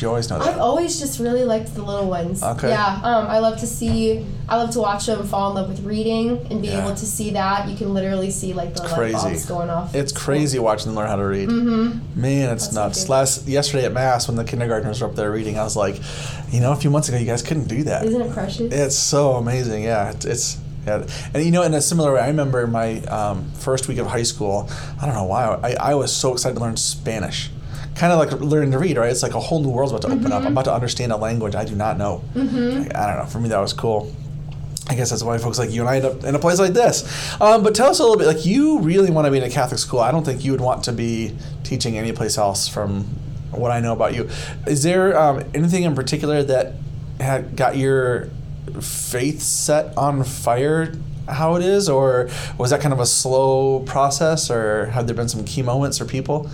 You 0.00 0.08
always 0.08 0.30
know 0.30 0.38
I've 0.38 0.58
always 0.58 0.98
just 0.98 1.18
really 1.18 1.44
liked 1.44 1.74
the 1.74 1.82
little 1.82 2.08
ones. 2.08 2.42
Okay. 2.42 2.68
Yeah. 2.70 3.00
Um, 3.02 3.26
I 3.26 3.40
love 3.40 3.58
to 3.60 3.66
see. 3.66 4.24
I 4.48 4.56
love 4.56 4.70
to 4.70 4.80
watch 4.80 5.06
them 5.06 5.26
fall 5.26 5.50
in 5.50 5.56
love 5.56 5.68
with 5.68 5.80
reading 5.84 6.46
and 6.50 6.62
be 6.62 6.68
Yeah. 6.68 6.84
able 6.84 6.94
to 6.94 7.06
see 7.06 7.30
that. 7.30 7.68
You 7.68 7.76
can 7.76 7.92
literally 7.92 8.30
see 8.30 8.52
like 8.54 8.74
the 8.74 8.82
light 8.82 8.92
Crazy. 8.94 9.14
bulbs 9.16 9.46
going 9.46 9.70
off. 9.70 9.94
It's 9.94 10.12
crazy 10.12 10.58
watching 10.58 10.86
them 10.86 10.96
learn 10.96 11.08
how 11.08 11.16
to 11.16 11.24
read. 11.26 11.48
Mm-hmm. 11.48 12.20
Man, 12.20 12.50
it's 12.50 12.68
That's 12.68 12.74
nuts. 12.74 13.08
Last 13.08 13.46
yesterday 13.48 13.84
at 13.84 13.92
mass, 13.92 14.28
when 14.28 14.36
the 14.36 14.44
kindergartners 14.44 15.00
were 15.00 15.08
up 15.08 15.14
there 15.16 15.30
reading, 15.30 15.58
I 15.58 15.64
was 15.64 15.76
like, 15.76 16.00
you 16.50 16.60
know, 16.60 16.72
a 16.72 16.76
few 16.76 16.90
months 16.90 17.08
ago, 17.08 17.18
you 17.18 17.26
guys 17.26 17.42
couldn't 17.42 17.68
do 17.68 17.82
that. 17.84 18.04
Isn't 18.04 18.20
it 18.22 18.32
precious? 18.32 18.72
It's 18.72 18.96
so 18.96 19.32
amazing. 19.32 19.82
Yeah, 19.84 20.10
it's, 20.10 20.24
it's 20.24 20.58
yeah, 20.86 21.06
and 21.32 21.44
you 21.44 21.52
know, 21.52 21.62
in 21.62 21.74
a 21.74 21.80
similar 21.80 22.12
way, 22.14 22.20
I 22.20 22.26
remember 22.26 22.66
my 22.66 23.00
um, 23.02 23.50
first 23.52 23.86
week 23.86 23.98
of 23.98 24.08
high 24.08 24.24
school. 24.24 24.68
I 25.00 25.06
don't 25.06 25.14
know 25.14 25.24
why 25.24 25.44
I, 25.62 25.92
I 25.92 25.94
was 25.94 26.14
so 26.14 26.32
excited 26.32 26.54
to 26.56 26.60
learn 26.60 26.76
Spanish. 26.76 27.50
Kind 27.94 28.12
of 28.12 28.18
like 28.18 28.32
learning 28.40 28.70
to 28.72 28.78
read, 28.78 28.96
right? 28.96 29.10
It's 29.10 29.22
like 29.22 29.34
a 29.34 29.40
whole 29.40 29.60
new 29.62 29.68
world's 29.70 29.92
about 29.92 30.02
to 30.02 30.08
open 30.08 30.20
Mm-hmm. 30.24 30.32
up. 30.32 30.42
I'm 30.44 30.52
about 30.52 30.64
to 30.64 30.74
understand 30.74 31.12
a 31.12 31.16
language 31.16 31.54
I 31.54 31.64
do 31.64 31.74
not 31.74 31.98
know. 31.98 32.22
Mhm. 32.34 32.94
I 32.96 33.06
don't 33.06 33.18
know. 33.18 33.26
For 33.26 33.38
me, 33.38 33.48
that 33.50 33.58
was 33.60 33.72
cool. 33.72 34.10
I 34.88 34.94
guess 34.94 35.10
that's 35.10 35.22
why 35.22 35.38
folks 35.38 35.58
like 35.58 35.70
you 35.70 35.80
and 35.82 35.88
I 35.90 35.96
end 35.96 36.04
up 36.06 36.24
in 36.24 36.34
a 36.34 36.38
place 36.38 36.58
like 36.58 36.72
this. 36.72 37.04
Um, 37.40 37.62
but 37.62 37.74
tell 37.74 37.88
us 37.90 37.98
a 38.00 38.02
little 38.02 38.16
bit. 38.18 38.26
Like, 38.26 38.44
you 38.44 38.80
really 38.80 39.10
want 39.10 39.26
to 39.26 39.30
be 39.30 39.38
in 39.38 39.44
a 39.44 39.50
Catholic 39.50 39.78
school. 39.78 40.00
I 40.00 40.10
don't 40.10 40.24
think 40.24 40.44
you 40.44 40.50
would 40.52 40.60
want 40.60 40.84
to 40.84 40.92
be 40.92 41.36
teaching 41.62 41.96
any 41.96 42.12
place 42.12 42.36
else. 42.36 42.66
From 42.66 43.04
what 43.52 43.70
I 43.70 43.80
know 43.80 43.92
about 43.92 44.14
you, 44.14 44.28
is 44.66 44.82
there 44.82 45.16
um, 45.18 45.44
anything 45.54 45.82
in 45.84 45.94
particular 45.94 46.42
that 46.42 46.72
had 47.20 47.54
got 47.56 47.76
your 47.76 48.28
faith 48.80 49.40
set 49.42 49.96
on 49.96 50.24
fire? 50.24 50.92
How 51.28 51.54
it 51.54 51.62
is, 51.62 51.88
or 51.88 52.28
was 52.58 52.70
that 52.70 52.80
kind 52.80 52.92
of 52.92 52.98
a 52.98 53.06
slow 53.06 53.80
process, 53.80 54.50
or 54.50 54.86
have 54.86 55.06
there 55.06 55.14
been 55.14 55.28
some 55.28 55.44
key 55.44 55.62
moments 55.62 56.00
or 56.00 56.04
people? 56.04 56.50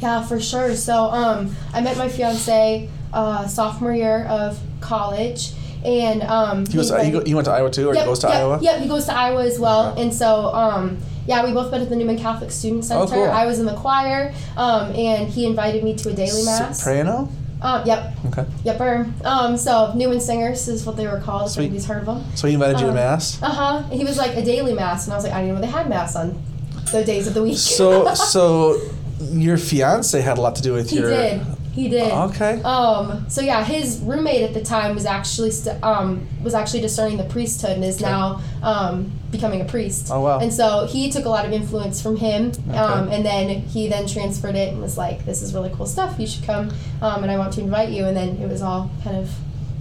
Yeah, 0.00 0.22
for 0.24 0.40
sure. 0.40 0.74
So 0.76 1.04
um, 1.04 1.54
I 1.74 1.80
met 1.80 1.96
my 1.96 2.08
fiance 2.08 2.88
uh, 3.12 3.46
sophomore 3.46 3.92
year 3.94 4.24
of 4.26 4.58
college, 4.80 5.52
and 5.84 6.22
um, 6.22 6.66
He, 6.66 6.74
goes, 6.74 6.90
he 6.90 7.04
he, 7.04 7.10
go, 7.10 7.24
he 7.24 7.34
went 7.34 7.44
to 7.46 7.50
Iowa 7.52 7.70
too, 7.70 7.88
or 7.88 7.94
he 7.94 8.00
goes 8.04 8.18
to 8.20 8.28
yep, 8.28 8.36
Iowa? 8.36 8.58
Yep, 8.62 8.80
he 8.82 8.88
goes 8.88 9.06
to 9.06 9.14
Iowa 9.14 9.44
as 9.44 9.58
well. 9.58 9.92
Okay. 9.92 10.02
And 10.02 10.14
so, 10.14 10.46
um, 10.54 10.98
yeah, 11.26 11.44
we 11.44 11.52
both 11.52 11.70
met 11.70 11.80
at 11.82 11.88
the 11.90 11.96
Newman 11.96 12.18
Catholic 12.18 12.50
Student 12.50 12.84
Center. 12.84 13.02
Oh, 13.02 13.06
cool. 13.06 13.24
I 13.24 13.46
was 13.46 13.58
in 13.58 13.66
the 13.66 13.76
choir, 13.76 14.32
um, 14.56 14.92
and 14.94 15.28
he 15.28 15.46
invited 15.46 15.84
me 15.84 15.94
to 15.96 16.08
a 16.08 16.12
daily 16.12 16.44
mass. 16.44 16.78
Soprano. 16.78 17.28
Um, 17.62 17.86
yep, 17.86 18.14
Okay. 18.28 18.46
yepper. 18.64 19.24
Um, 19.24 19.58
so 19.58 19.92
Newman 19.94 20.18
Singers 20.20 20.66
is 20.66 20.86
what 20.86 20.96
they 20.96 21.06
were 21.06 21.20
called. 21.20 21.50
Sweet. 21.50 21.64
anybody's 21.64 21.84
heard 21.84 21.98
of 21.98 22.06
them. 22.06 22.24
So 22.34 22.48
he 22.48 22.54
invited 22.54 22.80
you 22.80 22.86
to 22.86 22.88
Um, 22.88 22.94
mass. 22.94 23.38
Uh 23.42 23.50
huh. 23.50 23.82
He 23.90 24.02
was 24.02 24.16
like 24.16 24.34
a 24.34 24.42
daily 24.42 24.72
mass, 24.72 25.04
and 25.04 25.12
I 25.12 25.16
was 25.16 25.24
like, 25.24 25.34
I 25.34 25.42
didn't 25.42 25.56
know 25.56 25.60
they 25.60 25.66
had 25.66 25.86
mass 25.88 26.16
on 26.16 26.42
the 26.90 27.04
days 27.04 27.26
of 27.26 27.34
the 27.34 27.42
week. 27.42 27.58
So 27.58 28.14
so 28.14 28.80
your 29.20 29.56
fiance 29.58 30.20
had 30.20 30.38
a 30.38 30.40
lot 30.40 30.56
to 30.56 30.62
do 30.62 30.72
with 30.72 30.90
he 30.90 30.96
your. 30.98 31.10
did. 31.10 31.42
He 31.72 31.88
did. 31.88 32.10
Okay. 32.10 32.60
Um, 32.62 33.26
so 33.28 33.40
yeah, 33.40 33.64
his 33.64 34.00
roommate 34.00 34.42
at 34.42 34.54
the 34.54 34.60
time 34.62 34.94
was 34.94 35.06
actually 35.06 35.52
st- 35.52 35.80
um, 35.84 36.26
was 36.42 36.52
actually 36.52 36.80
discerning 36.80 37.16
the 37.16 37.24
priesthood 37.24 37.70
and 37.72 37.84
is 37.84 38.02
Okay. 38.02 38.10
now 38.10 38.40
um, 38.62 39.12
becoming 39.30 39.60
a 39.60 39.64
priest. 39.64 40.08
Oh, 40.10 40.20
wow. 40.20 40.40
And 40.40 40.52
so 40.52 40.86
he 40.90 41.12
took 41.12 41.26
a 41.26 41.28
lot 41.28 41.44
of 41.46 41.52
influence 41.52 42.02
from 42.02 42.16
him, 42.16 42.50
um, 42.74 43.06
Okay. 43.06 43.14
and 43.16 43.24
then 43.24 43.48
he 43.48 43.86
then 43.88 44.08
transferred 44.08 44.56
it 44.56 44.72
and 44.72 44.82
was 44.82 44.98
like, 44.98 45.24
"This 45.24 45.42
is 45.42 45.54
really 45.54 45.70
cool 45.76 45.86
stuff. 45.86 46.16
You 46.18 46.26
should 46.26 46.44
come, 46.44 46.70
um, 47.02 47.22
and 47.22 47.30
I 47.30 47.38
want 47.38 47.52
to 47.54 47.60
invite 47.60 47.90
you." 47.90 48.04
And 48.06 48.16
then 48.16 48.30
it 48.38 48.48
was 48.48 48.62
all 48.62 48.90
kind 49.04 49.16
of 49.18 49.30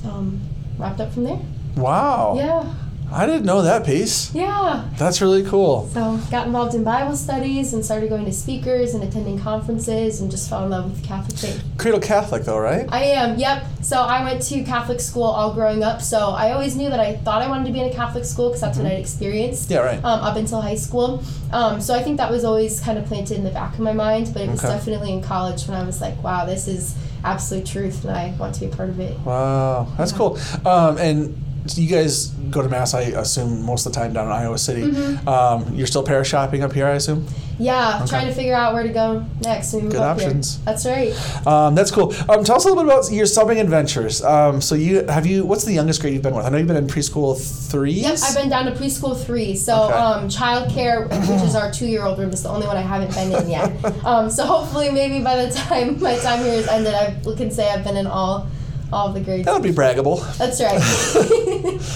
um, 0.05 0.39
wrapped 0.77 1.01
up 1.01 1.11
from 1.11 1.23
there. 1.23 1.39
Wow. 1.75 2.35
Yeah, 2.37 2.71
I 3.11 3.25
didn't 3.25 3.45
know 3.45 3.61
that 3.63 3.85
piece. 3.85 4.33
yeah. 4.35 4.85
That's 4.97 5.19
really 5.21 5.43
cool. 5.43 5.87
So 5.93 6.17
got 6.29 6.45
involved 6.45 6.75
in 6.75 6.83
Bible 6.83 7.15
studies 7.15 7.73
and 7.73 7.83
started 7.83 8.09
going 8.09 8.25
to 8.25 8.31
speakers 8.33 8.93
and 8.93 9.03
attending 9.03 9.39
conferences 9.39 10.21
and 10.21 10.29
just 10.29 10.49
fell 10.49 10.63
in 10.63 10.69
love 10.69 10.85
with 10.91 11.01
the 11.01 11.07
Catholic 11.07 11.37
faith. 11.37 11.63
Cradle 11.77 11.99
Catholic 11.99 12.43
though, 12.43 12.59
right? 12.59 12.85
I 12.91 13.03
am, 13.05 13.39
yep. 13.39 13.65
So 13.81 13.97
I 14.01 14.23
went 14.23 14.41
to 14.43 14.63
Catholic 14.63 14.99
school 14.99 15.23
all 15.23 15.53
growing 15.53 15.83
up. 15.83 16.01
So 16.01 16.29
I 16.31 16.51
always 16.51 16.75
knew 16.75 16.89
that 16.89 16.99
I 16.99 17.15
thought 17.17 17.41
I 17.41 17.47
wanted 17.47 17.65
to 17.67 17.71
be 17.73 17.79
in 17.81 17.89
a 17.89 17.93
Catholic 17.93 18.25
school 18.25 18.49
because 18.49 18.61
that's 18.61 18.77
what 18.77 18.85
I'd 18.87 18.99
experienced 18.99 19.71
Yeah, 19.71 19.79
right. 19.79 19.97
um, 20.03 20.19
up 20.21 20.35
until 20.37 20.61
high 20.61 20.75
school. 20.75 21.23
Um, 21.51 21.81
so 21.81 21.95
I 21.95 22.03
think 22.03 22.17
that 22.17 22.29
was 22.29 22.43
always 22.45 22.79
kind 22.79 22.97
of 22.99 23.05
planted 23.05 23.37
in 23.37 23.43
the 23.43 23.49
back 23.51 23.73
of 23.73 23.79
my 23.79 23.93
mind. 23.93 24.31
But 24.33 24.43
it 24.43 24.49
was 24.49 24.63
Okay. 24.63 24.73
definitely 24.73 25.13
in 25.13 25.21
college 25.23 25.65
when 25.67 25.75
I 25.75 25.83
was 25.83 25.99
like, 26.01 26.21
wow, 26.23 26.45
this 26.45 26.67
is 26.67 26.95
absolute 27.23 27.65
truth 27.65 28.03
and 28.05 28.15
I 28.15 28.33
want 28.37 28.53
to 28.55 28.59
be 28.61 28.65
a 28.67 28.69
part 28.69 28.89
of 28.89 28.99
it. 28.99 29.17
Wow, 29.25 29.87
that's 29.97 30.11
Yeah. 30.11 30.17
cool. 30.17 30.37
Um, 30.65 30.97
and 30.97 31.35
you 31.75 31.87
guys 31.89 32.27
go 32.51 32.61
to 32.61 32.69
mass, 32.69 32.93
I 32.93 33.01
assume, 33.01 33.63
most 33.63 33.85
of 33.85 33.93
the 33.93 33.99
time 33.99 34.13
down 34.13 34.25
in 34.27 34.31
Iowa 34.31 34.57
City. 34.57 34.83
Mhm. 34.83 35.27
Um, 35.27 35.73
you're 35.75 35.87
still 35.87 36.03
parish 36.03 36.29
shopping 36.29 36.63
up 36.63 36.73
here, 36.73 36.87
I 36.87 36.91
assume. 36.95 37.27
Yeah, 37.61 37.97
Okay. 37.97 38.07
trying 38.07 38.27
to 38.27 38.33
figure 38.33 38.55
out 38.55 38.73
where 38.73 38.83
to 38.83 38.89
go 38.89 39.21
next. 39.43 39.73
Good 39.73 39.93
up 39.97 40.17
here. 40.17 40.27
options. 40.29 40.59
That's 40.63 40.85
right. 40.85 41.13
Um, 41.45 41.75
that's 41.75 41.91
cool. 41.91 42.13
Um, 42.29 42.45
tell 42.45 42.55
us 42.55 42.63
a 42.63 42.69
little 42.69 42.81
bit 42.85 42.89
about 42.93 43.11
your 43.11 43.25
subbing 43.25 43.59
adventures. 43.59 44.23
Um, 44.23 44.61
so 44.61 44.75
you 44.75 45.03
have 45.07 45.25
you? 45.25 45.43
What's 45.45 45.65
the 45.65 45.73
youngest 45.73 45.99
grade 45.99 46.13
you've 46.13 46.23
been 46.23 46.33
with? 46.35 46.45
I 46.45 46.49
know 46.49 46.57
you've 46.57 46.67
been 46.67 46.77
in 46.77 46.87
preschool 46.87 47.37
three. 47.37 47.91
Yep, 47.91 48.17
I've 48.23 48.35
been 48.35 48.47
down 48.49 48.65
to 48.67 48.71
preschool 48.71 49.21
three. 49.21 49.57
So 49.57 49.73
Okay. 49.83 49.93
um, 49.93 50.29
childcare, 50.29 51.09
which 51.09 51.41
is 51.41 51.53
our 51.53 51.69
two-year-old 51.69 52.17
room, 52.17 52.29
is 52.31 52.43
the 52.43 52.49
only 52.49 52.65
one 52.65 52.77
I 52.77 52.81
haven't 52.81 53.13
been 53.13 53.33
in 53.33 53.49
yet. 53.49 53.73
um, 54.05 54.29
so 54.29 54.45
hopefully, 54.45 54.89
maybe 54.89 55.19
by 55.21 55.43
the 55.45 55.51
time 55.53 55.99
my 55.99 56.15
time 56.15 56.39
here 56.39 56.53
is 56.53 56.67
ended, 56.69 56.93
I 56.93 57.13
can 57.35 57.51
say 57.51 57.69
I've 57.69 57.83
been 57.83 57.97
in 57.97 58.07
all, 58.07 58.47
all 58.91 59.07
of 59.07 59.13
the 59.13 59.21
grades. 59.21 59.45
That 59.45 59.53
would 59.53 59.63
be 59.63 59.71
braggable. 59.71 60.21
That's 60.37 60.61
right. 60.61 60.79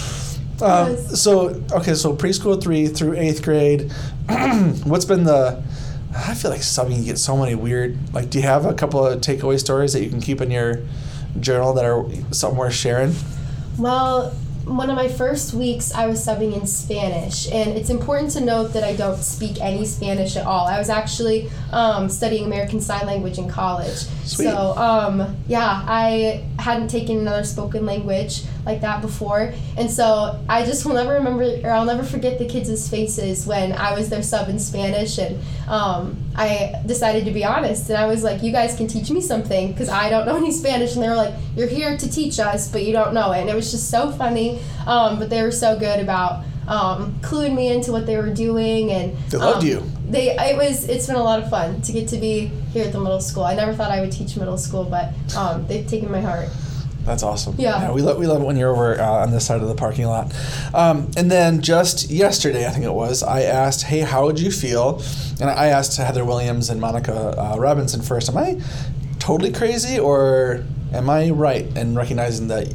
Um, 0.61 0.95
so 0.95 1.61
okay, 1.73 1.93
so 1.93 2.15
preschool 2.15 2.61
three 2.61 2.87
through 2.87 3.17
eighth 3.17 3.43
grade. 3.43 3.91
what's 4.85 5.03
been 5.03 5.25
the? 5.25 5.61
I 6.15 6.35
feel 6.35 6.51
like 6.51 6.61
subbing 6.61 6.99
you 6.99 7.05
get 7.05 7.17
so 7.17 7.35
many 7.35 7.55
weird. 7.55 7.97
Like, 8.13 8.29
do 8.29 8.37
you 8.39 8.45
have 8.45 8.65
a 8.65 8.73
couple 8.73 9.05
of 9.05 9.19
takeaway 9.19 9.59
stories 9.59 9.93
that 9.93 10.03
you 10.03 10.09
can 10.09 10.21
keep 10.21 10.39
in 10.41 10.51
your 10.51 10.79
journal 11.39 11.73
that 11.73 11.83
are 11.83 12.01
worth 12.01 12.73
sharing? 12.73 13.15
Well, 13.77 14.33
one 14.65 14.89
of 14.89 14.95
my 14.95 15.09
first 15.09 15.53
weeks, 15.53 15.93
I 15.93 16.07
was 16.07 16.25
subbing 16.25 16.55
in 16.55 16.65
Spanish, 16.65 17.51
and 17.51 17.71
it's 17.71 17.89
important 17.89 18.31
to 18.31 18.41
note 18.41 18.73
that 18.73 18.83
I 18.83 18.95
don't 18.95 19.21
speak 19.21 19.59
any 19.59 19.85
Spanish 19.85 20.37
at 20.37 20.45
all. 20.45 20.67
I 20.67 20.77
was 20.77 20.89
actually 20.89 21.49
um, 21.71 22.07
studying 22.09 22.45
American 22.45 22.79
Sign 22.79 23.05
Language 23.05 23.37
in 23.37 23.49
college. 23.49 24.05
Sweet. 24.23 24.45
So, 24.45 24.77
um, 24.77 25.35
yeah, 25.47 25.83
I 25.85 26.45
hadn't 26.59 26.87
taken 26.87 27.19
another 27.19 27.43
spoken 27.43 27.85
language 27.85 28.43
like 28.65 28.79
that 28.81 29.01
before, 29.01 29.53
and 29.75 29.91
so 29.91 30.41
I 30.47 30.63
just 30.65 30.85
will 30.85 30.93
never 30.93 31.13
remember, 31.13 31.43
or 31.63 31.71
I'll 31.71 31.85
never 31.85 32.03
forget 32.03 32.39
the 32.39 32.47
kids' 32.47 32.89
faces 32.89 33.45
when 33.45 33.73
I 33.73 33.93
was 33.93 34.09
their 34.09 34.23
sub 34.23 34.47
in 34.47 34.59
Spanish, 34.59 35.17
and 35.17 35.39
um, 35.67 36.22
I 36.35 36.81
decided 36.85 37.25
to 37.25 37.31
be 37.31 37.45
honest, 37.45 37.89
and 37.89 37.97
I 37.97 38.07
was 38.07 38.23
like, 38.23 38.41
"You 38.41 38.51
guys 38.51 38.75
can 38.75 38.87
teach 38.87 39.11
me 39.11 39.21
something 39.21 39.71
because 39.71 39.89
I 39.89 40.09
don't 40.09 40.25
know 40.25 40.35
any 40.35 40.51
Spanish," 40.51 40.95
and 40.95 41.03
they 41.03 41.09
were 41.09 41.15
like, 41.15 41.33
"You're 41.55 41.67
here 41.67 41.95
to 41.97 42.09
teach 42.09 42.39
us, 42.39 42.69
but 42.69 42.83
you 42.83 42.91
don't 42.91 43.13
know 43.13 43.31
it," 43.31 43.41
and 43.41 43.49
it 43.49 43.55
was 43.55 43.71
just 43.71 43.89
so 43.89 44.11
funny. 44.11 44.59
Um, 44.87 45.19
but 45.19 45.29
they 45.29 45.41
were 45.43 45.51
so 45.51 45.77
good 45.77 45.99
about 45.99 46.43
um, 46.67 47.19
cluing 47.21 47.55
me 47.55 47.67
into 47.69 47.91
what 47.91 48.05
they 48.05 48.17
were 48.17 48.33
doing, 48.33 48.91
and 48.91 49.15
They 49.29 49.37
loved 49.37 49.61
um, 49.61 49.67
you. 49.67 49.83
They 50.09 50.35
it 50.35 50.57
was 50.57 50.87
it's 50.89 51.07
been 51.07 51.15
a 51.15 51.23
lot 51.23 51.41
of 51.41 51.49
fun 51.49 51.81
to 51.81 51.91
get 51.91 52.07
to 52.09 52.17
be 52.17 52.51
here 52.71 52.85
at 52.85 52.91
the 52.91 52.99
middle 52.99 53.21
school. 53.21 53.43
I 53.43 53.55
never 53.55 53.73
thought 53.73 53.91
I 53.91 54.01
would 54.01 54.11
teach 54.11 54.35
middle 54.37 54.57
school, 54.57 54.83
but 54.85 55.13
um, 55.35 55.67
they've 55.67 55.87
taken 55.87 56.11
my 56.11 56.21
heart. 56.21 56.49
That's 57.05 57.23
awesome. 57.23 57.55
Yeah. 57.57 57.91
we 57.91 58.01
love 58.01 58.17
we 58.17 58.27
love 58.27 58.41
it 58.41 58.45
when 58.45 58.55
you're 58.55 58.71
over 58.71 58.99
uh, 58.99 59.23
on 59.23 59.31
this 59.31 59.45
side 59.45 59.61
of 59.61 59.67
the 59.67 59.75
parking 59.75 60.05
lot. 60.05 60.33
Um, 60.73 61.11
and 61.17 61.29
then 61.29 61.61
just 61.61 62.09
yesterday, 62.09 62.65
I 62.65 62.69
think 62.69 62.85
it 62.85 62.93
was, 62.93 63.23
I 63.23 63.41
asked, 63.41 63.83
"Hey, 63.83 63.99
how 63.99 64.25
would 64.25 64.39
you 64.39 64.51
feel?" 64.51 65.01
And 65.41 65.49
I 65.49 65.67
asked 65.67 65.97
Heather 65.97 66.23
Williams 66.25 66.69
and 66.69 66.79
Monica 66.79 67.35
uh, 67.37 67.57
Robinson 67.57 68.01
first. 68.01 68.29
Am 68.29 68.37
I 68.37 68.61
totally 69.19 69.51
crazy, 69.51 69.99
or 69.99 70.63
am 70.93 71.09
I 71.09 71.29
right 71.31 71.65
in 71.75 71.95
recognizing 71.95 72.47
that? 72.47 72.73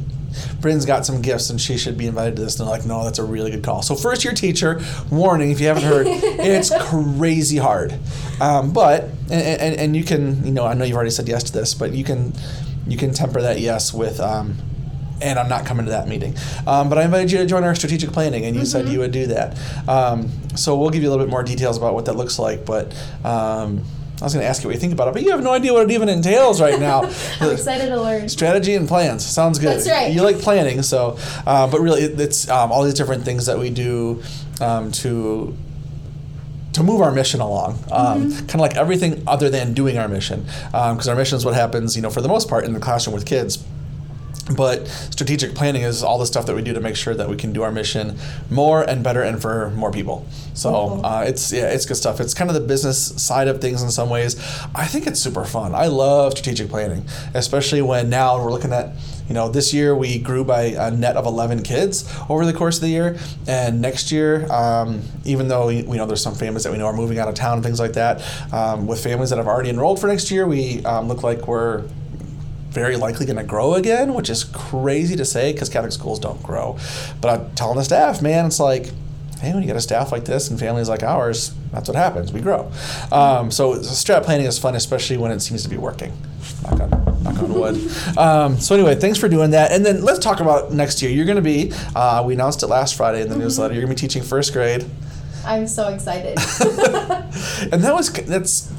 Bryn's 0.61 0.85
got 0.85 1.05
some 1.05 1.21
gifts 1.21 1.49
and 1.49 1.59
she 1.59 1.77
should 1.77 1.97
be 1.97 2.05
invited 2.05 2.35
to 2.35 2.43
this. 2.43 2.59
And 2.59 2.67
they're 2.67 2.77
like, 2.77 2.85
no, 2.85 3.03
that's 3.03 3.17
a 3.17 3.23
really 3.23 3.49
good 3.49 3.63
call. 3.63 3.81
So, 3.81 3.95
first 3.95 4.23
year 4.23 4.33
teacher, 4.33 4.79
warning 5.09 5.49
if 5.51 5.59
you 5.59 5.67
haven't 5.67 5.83
heard, 5.83 6.05
it's 6.09 6.71
crazy 6.87 7.57
hard. 7.57 7.97
Um, 8.39 8.71
but, 8.71 9.05
and, 9.31 9.61
and, 9.61 9.75
and 9.75 9.95
you 9.97 10.03
can, 10.03 10.45
you 10.45 10.51
know, 10.51 10.65
I 10.65 10.75
know 10.75 10.85
you've 10.85 10.95
already 10.95 11.09
said 11.09 11.27
yes 11.27 11.43
to 11.45 11.53
this, 11.53 11.73
but 11.73 11.93
you 11.93 12.03
can 12.03 12.33
you 12.91 12.97
can 12.97 13.13
temper 13.13 13.41
that 13.41 13.59
yes 13.59 13.93
with 13.93 14.19
um, 14.19 14.57
and 15.21 15.37
I'm 15.37 15.49
not 15.49 15.65
coming 15.65 15.85
to 15.85 15.91
that 15.91 16.07
meeting. 16.07 16.35
Um, 16.65 16.89
but 16.89 16.97
I 16.97 17.03
invited 17.03 17.31
you 17.31 17.39
to 17.39 17.45
join 17.45 17.63
our 17.63 17.75
strategic 17.75 18.11
planning, 18.11 18.45
and 18.45 18.55
you 18.55 18.65
said 18.65 18.87
you 18.87 18.99
would 18.99 19.11
do 19.11 19.27
that. 19.27 19.57
Um, 19.87 20.31
so 20.55 20.77
we'll 20.77 20.89
give 20.89 21.03
you 21.03 21.09
a 21.09 21.11
little 21.11 21.25
bit 21.25 21.31
more 21.31 21.43
details 21.43 21.77
about 21.77 21.93
what 21.93 22.05
that 22.05 22.13
looks 22.13 22.39
like. 22.39 22.65
But 22.65 22.93
um, 23.23 23.83
I 24.21 24.23
was 24.23 24.33
going 24.33 24.43
to 24.43 24.49
ask 24.49 24.63
you 24.63 24.69
what 24.69 24.75
you 24.75 24.79
think 24.79 24.93
about 24.93 25.07
it, 25.07 25.13
but 25.13 25.23
you 25.23 25.31
have 25.31 25.43
no 25.43 25.51
idea 25.51 25.73
what 25.73 25.83
it 25.83 25.91
even 25.91 26.09
entails 26.09 26.61
right 26.61 26.79
now. 26.79 27.01
I'm 27.39 27.51
excited 27.51 27.89
to 27.89 28.01
learn. 28.01 28.29
Strategy 28.29 28.75
and 28.75 28.87
plans 28.87 29.25
sounds 29.25 29.59
good. 29.59 29.77
That's 29.77 29.89
right. 29.89 30.11
You 30.13 30.23
like 30.23 30.39
planning, 30.39 30.81
so 30.83 31.17
uh, 31.45 31.69
but 31.69 31.79
really 31.81 32.01
it, 32.01 32.19
it's 32.19 32.49
um, 32.49 32.71
all 32.71 32.83
these 32.83 32.93
different 32.93 33.23
things 33.23 33.45
that 33.45 33.57
we 33.57 33.69
do 33.69 34.23
um, 34.61 34.91
to 34.93 35.55
to 36.73 36.83
move 36.83 37.01
our 37.01 37.11
mission 37.11 37.39
along. 37.41 37.79
Um, 37.91 38.31
Kind 38.31 38.55
of 38.55 38.59
like 38.61 38.75
everything 38.77 39.23
other 39.27 39.49
than 39.49 39.73
doing 39.73 39.97
our 39.97 40.07
mission, 40.07 40.45
because 40.71 41.07
our 41.07 41.15
mission 41.15 41.37
is 41.37 41.45
what 41.45 41.53
happens, 41.55 41.95
you 41.95 42.01
know, 42.01 42.09
for 42.09 42.21
the 42.21 42.27
most 42.29 42.47
part 42.49 42.63
in 42.65 42.73
the 42.73 42.79
classroom 42.79 43.13
with 43.13 43.25
kids. 43.25 43.63
But 44.55 44.87
strategic 44.87 45.53
planning 45.53 45.83
is 45.83 46.01
all 46.01 46.17
the 46.17 46.25
stuff 46.25 46.47
that 46.47 46.55
we 46.55 46.63
do 46.63 46.73
to 46.73 46.79
make 46.79 46.95
sure 46.95 47.13
that 47.13 47.29
we 47.29 47.35
can 47.35 47.53
do 47.53 47.61
our 47.61 47.71
mission 47.71 48.17
more 48.49 48.81
and 48.81 49.03
better 49.03 49.21
and 49.21 49.39
for 49.39 49.69
more 49.71 49.91
people. 49.91 50.25
So 50.55 50.71
Cool. 50.71 51.05
uh, 51.05 51.21
it's 51.23 51.51
yeah, 51.53 51.67
it's 51.69 51.85
good 51.85 51.97
stuff. 51.97 52.19
It's 52.19 52.33
kind 52.33 52.49
of 52.49 52.55
the 52.55 52.61
business 52.67 52.97
side 53.21 53.47
of 53.47 53.61
things 53.61 53.83
in 53.83 53.91
some 53.91 54.09
ways. 54.09 54.35
I 54.73 54.87
think 54.87 55.05
it's 55.05 55.19
super 55.19 55.45
fun. 55.45 55.75
I 55.75 55.85
love 55.85 56.31
strategic 56.31 56.67
planning, 56.69 57.05
especially 57.35 57.83
when 57.83 58.09
now 58.09 58.43
we're 58.43 58.49
looking 58.51 58.73
at 58.73 58.93
you 59.29 59.35
know 59.35 59.47
this 59.47 59.73
year 59.73 59.95
we 59.95 60.19
grew 60.19 60.43
by 60.43 60.63
a 60.63 60.91
net 60.91 61.15
of 61.15 61.25
11 61.25 61.63
kids 61.63 62.11
over 62.27 62.45
the 62.45 62.53
course 62.53 62.77
of 62.77 62.81
the 62.81 62.89
year, 62.89 63.17
and 63.47 63.79
next 63.79 64.11
year, 64.11 64.51
um, 64.51 65.03
even 65.23 65.47
though 65.47 65.67
we, 65.67 65.83
know 65.83 66.05
there's 66.05 66.23
some 66.23 66.35
families 66.35 66.63
that 66.63 66.71
we 66.71 66.79
know 66.79 66.87
are 66.87 66.93
moving 66.93 67.19
out 67.19 67.27
of 67.27 67.35
town 67.35 67.53
and 67.53 67.63
things 67.63 67.79
like 67.79 67.93
that, 67.93 68.21
um, 68.51 68.87
with 68.87 69.01
families 69.03 69.29
that 69.29 69.37
have 69.37 69.47
already 69.47 69.69
enrolled 69.69 70.01
for 70.01 70.07
next 70.07 70.31
year, 70.31 70.47
we 70.47 70.83
um, 70.83 71.07
look 71.07 71.21
like 71.21 71.47
we're 71.47 71.83
very 72.69 72.97
likely 72.97 73.25
going 73.25 73.37
to 73.37 73.43
grow 73.43 73.75
again, 73.75 74.13
which 74.13 74.29
is 74.29 74.43
crazy 74.43 75.15
to 75.15 75.25
say 75.25 75.51
because 75.53 75.69
Catholic 75.69 75.91
schools 75.91 76.19
don't 76.19 76.41
grow. 76.43 76.77
But 77.21 77.39
I'm 77.39 77.55
telling 77.55 77.77
the 77.77 77.83
staff, 77.83 78.21
man, 78.21 78.45
it's 78.45 78.59
like, 78.59 78.91
hey, 79.41 79.53
when 79.53 79.61
you 79.61 79.67
get 79.67 79.75
a 79.75 79.81
staff 79.81 80.11
like 80.11 80.25
this 80.25 80.49
and 80.49 80.59
families 80.59 80.89
like 80.89 81.03
ours, 81.03 81.53
that's 81.71 81.87
what 81.87 81.95
happens. 81.95 82.31
We 82.31 82.41
grow. 82.41 82.71
Um, 83.11 83.51
so 83.51 83.75
strat 83.75 84.23
planning 84.23 84.45
is 84.45 84.59
fun, 84.59 84.75
especially 84.75 85.17
when 85.17 85.31
it 85.31 85.39
seems 85.39 85.63
to 85.63 85.69
be 85.69 85.77
working. 85.77 86.13
Knock 86.71 86.81
on, 86.81 87.23
knock 87.23 87.43
on 87.43 87.53
wood. 87.53 88.17
Um, 88.17 88.59
so 88.59 88.75
anyway, 88.75 88.95
thanks 88.95 89.17
for 89.19 89.27
doing 89.29 89.51
that. 89.51 89.71
And 89.71 89.85
then 89.85 90.01
let's 90.03 90.19
talk 90.19 90.39
about 90.39 90.71
next 90.73 91.01
year. 91.01 91.11
You're 91.11 91.25
going 91.25 91.35
to 91.37 91.41
be, 91.41 91.71
uh, 91.95 92.23
we 92.25 92.33
announced 92.33 92.63
it 92.63 92.67
last 92.67 92.95
Friday 92.95 93.21
in 93.21 93.29
the 93.29 93.37
newsletter. 93.37 93.73
You're 93.73 93.83
going 93.83 93.95
to 93.95 94.01
be 94.01 94.07
teaching 94.07 94.23
first 94.23 94.53
grade. 94.53 94.85
I'm 95.45 95.67
so 95.67 95.87
excited. 95.89 96.37
And 97.71 97.83
that 97.83 97.93
was 97.93 98.11
that's 98.11 98.71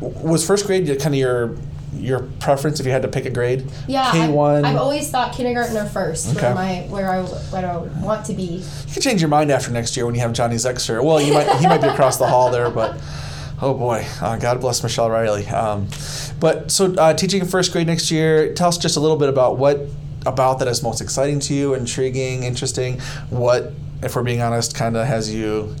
was 0.00 0.46
first 0.46 0.66
grade 0.66 0.86
kind 1.00 1.14
of 1.14 1.18
your 1.18 1.56
your 1.94 2.20
preference 2.40 2.78
if 2.80 2.86
you 2.86 2.92
had 2.92 3.02
to 3.02 3.08
pick 3.08 3.24
a 3.24 3.30
grade. 3.30 3.68
yeah, 3.88 4.12
K 4.12 4.22
I've, 4.22 4.30
one. 4.30 4.64
I've 4.64 4.76
always 4.76 5.10
thought 5.10 5.34
kindergarten 5.34 5.76
or 5.76 5.86
first 5.86 6.36
Okay. 6.36 6.42
where 6.46 6.54
my 6.54 6.74
where 6.88 7.10
I 7.10 7.22
where 7.22 7.66
I 7.70 7.76
want 8.04 8.26
to 8.26 8.34
be. 8.34 8.42
You 8.86 8.92
can 8.92 9.02
change 9.02 9.20
your 9.20 9.28
mind 9.30 9.50
after 9.50 9.70
next 9.72 9.96
year 9.96 10.06
when 10.06 10.14
you 10.14 10.20
have 10.20 10.32
Johnny 10.32 10.56
Zexer. 10.56 11.02
Well, 11.02 11.20
you 11.20 11.32
might 11.32 11.48
he 11.56 11.66
might 11.66 11.80
be 11.80 11.88
across 11.88 12.16
the 12.18 12.26
hall 12.26 12.50
there, 12.50 12.70
but 12.70 12.96
oh 13.60 13.74
boy, 13.74 14.06
uh, 14.20 14.36
God 14.36 14.60
bless 14.60 14.82
Michelle 14.82 15.10
Riley. 15.10 15.46
Um, 15.48 15.88
but 16.40 16.70
so 16.70 16.94
uh, 16.94 17.14
teaching 17.14 17.40
in 17.40 17.48
first 17.48 17.72
grade 17.72 17.86
next 17.86 18.10
year. 18.10 18.54
Tell 18.54 18.68
us 18.68 18.78
just 18.78 18.96
a 18.96 19.00
little 19.00 19.16
bit 19.16 19.28
about 19.28 19.58
what 19.58 19.80
about 20.26 20.58
that 20.58 20.68
is 20.68 20.82
most 20.82 21.00
exciting 21.00 21.40
to 21.40 21.54
you, 21.54 21.74
intriguing, 21.74 22.42
interesting. 22.42 23.00
What, 23.30 23.72
if 24.02 24.14
we're 24.14 24.22
being 24.22 24.42
honest, 24.42 24.74
kind 24.74 24.96
of 24.96 25.06
has 25.06 25.32
you 25.32 25.74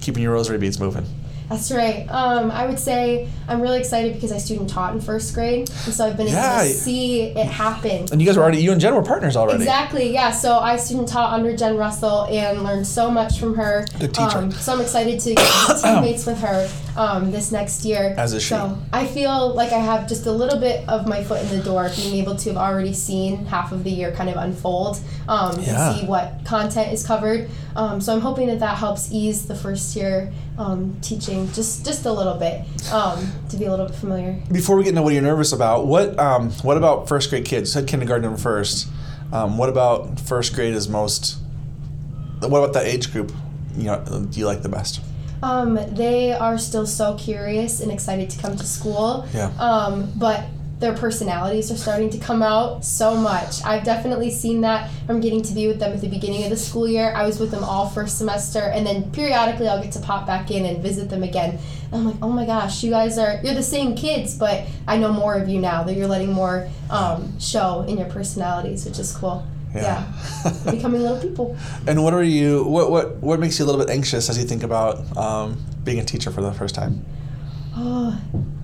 keeping 0.00 0.22
your 0.22 0.32
rosary 0.32 0.58
beads 0.58 0.78
moving. 0.78 1.06
That's 1.48 1.70
right. 1.70 2.06
Um, 2.10 2.50
I 2.50 2.66
would 2.66 2.78
say 2.78 3.28
I'm 3.48 3.60
really 3.60 3.78
excited 3.78 4.14
because 4.14 4.32
I 4.32 4.38
student 4.38 4.68
taught 4.68 4.94
in 4.94 5.00
first 5.00 5.32
grade, 5.32 5.68
and 5.84 5.94
so 5.94 6.06
I've 6.06 6.16
been 6.16 6.26
Yeah. 6.26 6.62
able 6.62 6.68
to 6.68 6.74
see 6.74 7.22
it 7.22 7.46
happen. 7.46 8.06
And 8.10 8.20
you 8.20 8.26
guys 8.26 8.36
were 8.36 8.42
already 8.42 8.58
you 8.62 8.72
and 8.72 8.80
Jen 8.80 8.94
were 8.94 9.02
partners 9.02 9.36
already. 9.36 9.62
Exactly, 9.62 10.12
yeah. 10.12 10.32
So 10.32 10.58
I 10.58 10.76
student 10.76 11.08
taught 11.08 11.32
under 11.32 11.56
Jen 11.56 11.76
Russell 11.76 12.24
and 12.24 12.64
learned 12.64 12.86
so 12.86 13.10
much 13.10 13.38
from 13.38 13.54
her. 13.54 13.86
Good 14.00 14.12
teacher. 14.14 14.38
Um, 14.38 14.50
so 14.50 14.72
I'm 14.74 14.80
excited 14.80 15.20
to 15.20 15.34
get 15.34 15.76
teammates 15.82 16.26
with 16.26 16.38
her 16.40 16.68
um, 16.96 17.30
this 17.30 17.52
next 17.52 17.84
year. 17.84 18.14
As 18.18 18.32
is 18.32 18.42
she. 18.42 18.48
So 18.48 18.76
I 18.92 19.06
feel 19.06 19.54
like 19.54 19.72
I 19.72 19.78
have 19.78 20.08
just 20.08 20.26
a 20.26 20.32
little 20.32 20.58
bit 20.58 20.88
of 20.88 21.06
my 21.06 21.22
foot 21.22 21.42
in 21.42 21.48
the 21.56 21.62
door, 21.62 21.88
being 21.94 22.16
able 22.16 22.34
to 22.36 22.48
have 22.50 22.58
already 22.58 22.92
seen 22.92 23.46
half 23.46 23.70
of 23.70 23.84
the 23.84 23.90
year 23.90 24.10
kind 24.12 24.30
of 24.30 24.36
unfold 24.36 24.98
um, 25.28 25.60
Yeah. 25.60 25.90
and 25.90 26.00
see 26.00 26.06
what 26.06 26.40
content 26.44 26.92
is 26.92 27.06
covered. 27.06 27.48
Um, 27.76 28.00
so 28.00 28.14
I'm 28.14 28.20
hoping 28.20 28.48
that 28.48 28.60
that 28.60 28.78
helps 28.78 29.12
ease 29.12 29.46
the 29.46 29.54
first 29.54 29.94
year 29.94 30.32
um, 30.58 30.96
teaching 31.02 31.46
just 31.52 31.84
just 31.84 32.06
a 32.06 32.12
little 32.12 32.34
bit 32.34 32.64
um, 32.90 33.30
to 33.50 33.56
be 33.56 33.66
a 33.66 33.70
little 33.70 33.86
bit 33.86 33.94
familiar. 33.94 34.40
Before 34.50 34.76
we 34.76 34.84
get 34.84 34.90
into 34.90 35.02
what 35.02 35.12
you're 35.12 35.22
nervous 35.22 35.52
about, 35.52 35.86
what 35.86 36.18
um, 36.18 36.50
what 36.62 36.78
about 36.78 37.08
first 37.08 37.28
grade 37.30 37.44
kids? 37.44 37.74
You 37.74 37.80
said 37.80 37.88
kindergarten 37.88 38.36
first. 38.36 38.88
Um, 39.32 39.58
what 39.58 39.68
about 39.68 40.18
first 40.20 40.54
grade 40.54 40.74
is 40.74 40.88
most? 40.88 41.38
What 42.40 42.58
about 42.58 42.72
that 42.72 42.86
age 42.86 43.12
group? 43.12 43.32
You 43.76 43.84
know, 43.84 44.26
do 44.30 44.40
you 44.40 44.46
like 44.46 44.62
the 44.62 44.68
best? 44.68 45.00
Um, 45.42 45.78
they 45.92 46.32
are 46.32 46.56
still 46.56 46.86
so 46.86 47.14
curious 47.16 47.80
and 47.80 47.92
excited 47.92 48.30
to 48.30 48.40
come 48.40 48.56
to 48.56 48.64
school. 48.64 49.28
Yeah. 49.34 49.52
Um, 49.58 50.10
but 50.16 50.44
their 50.78 50.94
personalities 50.94 51.70
are 51.70 51.76
starting 51.76 52.10
to 52.10 52.18
come 52.18 52.42
out 52.42 52.84
so 52.84 53.16
much. 53.16 53.64
I've 53.64 53.84
definitely 53.84 54.30
seen 54.30 54.60
that 54.60 54.90
from 55.06 55.20
getting 55.20 55.40
to 55.42 55.54
be 55.54 55.66
with 55.66 55.78
them 55.78 55.92
at 55.92 56.02
the 56.02 56.08
beginning 56.08 56.44
of 56.44 56.50
the 56.50 56.56
school 56.56 56.86
year. 56.86 57.12
I 57.14 57.24
was 57.24 57.40
with 57.40 57.50
them 57.50 57.64
all 57.64 57.88
first 57.88 58.18
semester, 58.18 58.60
and 58.60 58.86
then 58.86 59.10
periodically 59.10 59.68
I'll 59.68 59.82
get 59.82 59.92
to 59.92 60.00
pop 60.00 60.26
back 60.26 60.50
in 60.50 60.66
and 60.66 60.82
visit 60.82 61.08
them 61.08 61.22
again. 61.22 61.58
And 61.92 61.94
I'm 61.94 62.04
like, 62.04 62.16
oh 62.20 62.30
my 62.30 62.44
gosh, 62.44 62.84
you 62.84 62.90
guys 62.90 63.16
are 63.16 63.40
you're 63.42 63.54
the 63.54 63.62
same 63.62 63.96
kids, 63.96 64.36
but 64.36 64.66
I 64.86 64.98
know 64.98 65.12
more 65.12 65.34
of 65.34 65.48
you 65.48 65.60
now. 65.60 65.82
That 65.82 65.94
you're 65.94 66.08
letting 66.08 66.32
more 66.32 66.68
um, 66.90 67.38
show 67.40 67.82
in 67.88 67.96
your 67.96 68.08
personalities, 68.08 68.84
which 68.84 68.98
is 68.98 69.16
cool. 69.16 69.46
Yeah. 69.74 70.12
Yeah, 70.44 70.52
becoming 70.70 71.02
little 71.02 71.20
people. 71.20 71.56
And 71.86 72.02
what 72.02 72.12
are 72.12 72.22
you? 72.22 72.64
What 72.64 72.90
what 72.90 73.16
what 73.16 73.40
makes 73.40 73.58
you 73.58 73.64
a 73.64 73.66
little 73.66 73.80
bit 73.80 73.90
anxious 73.90 74.28
as 74.28 74.38
you 74.38 74.44
think 74.44 74.62
about 74.62 75.16
um, 75.16 75.64
being 75.84 76.00
a 76.00 76.04
teacher 76.04 76.30
for 76.30 76.42
the 76.42 76.52
first 76.52 76.74
time? 76.74 77.04
Oh, 77.74 78.18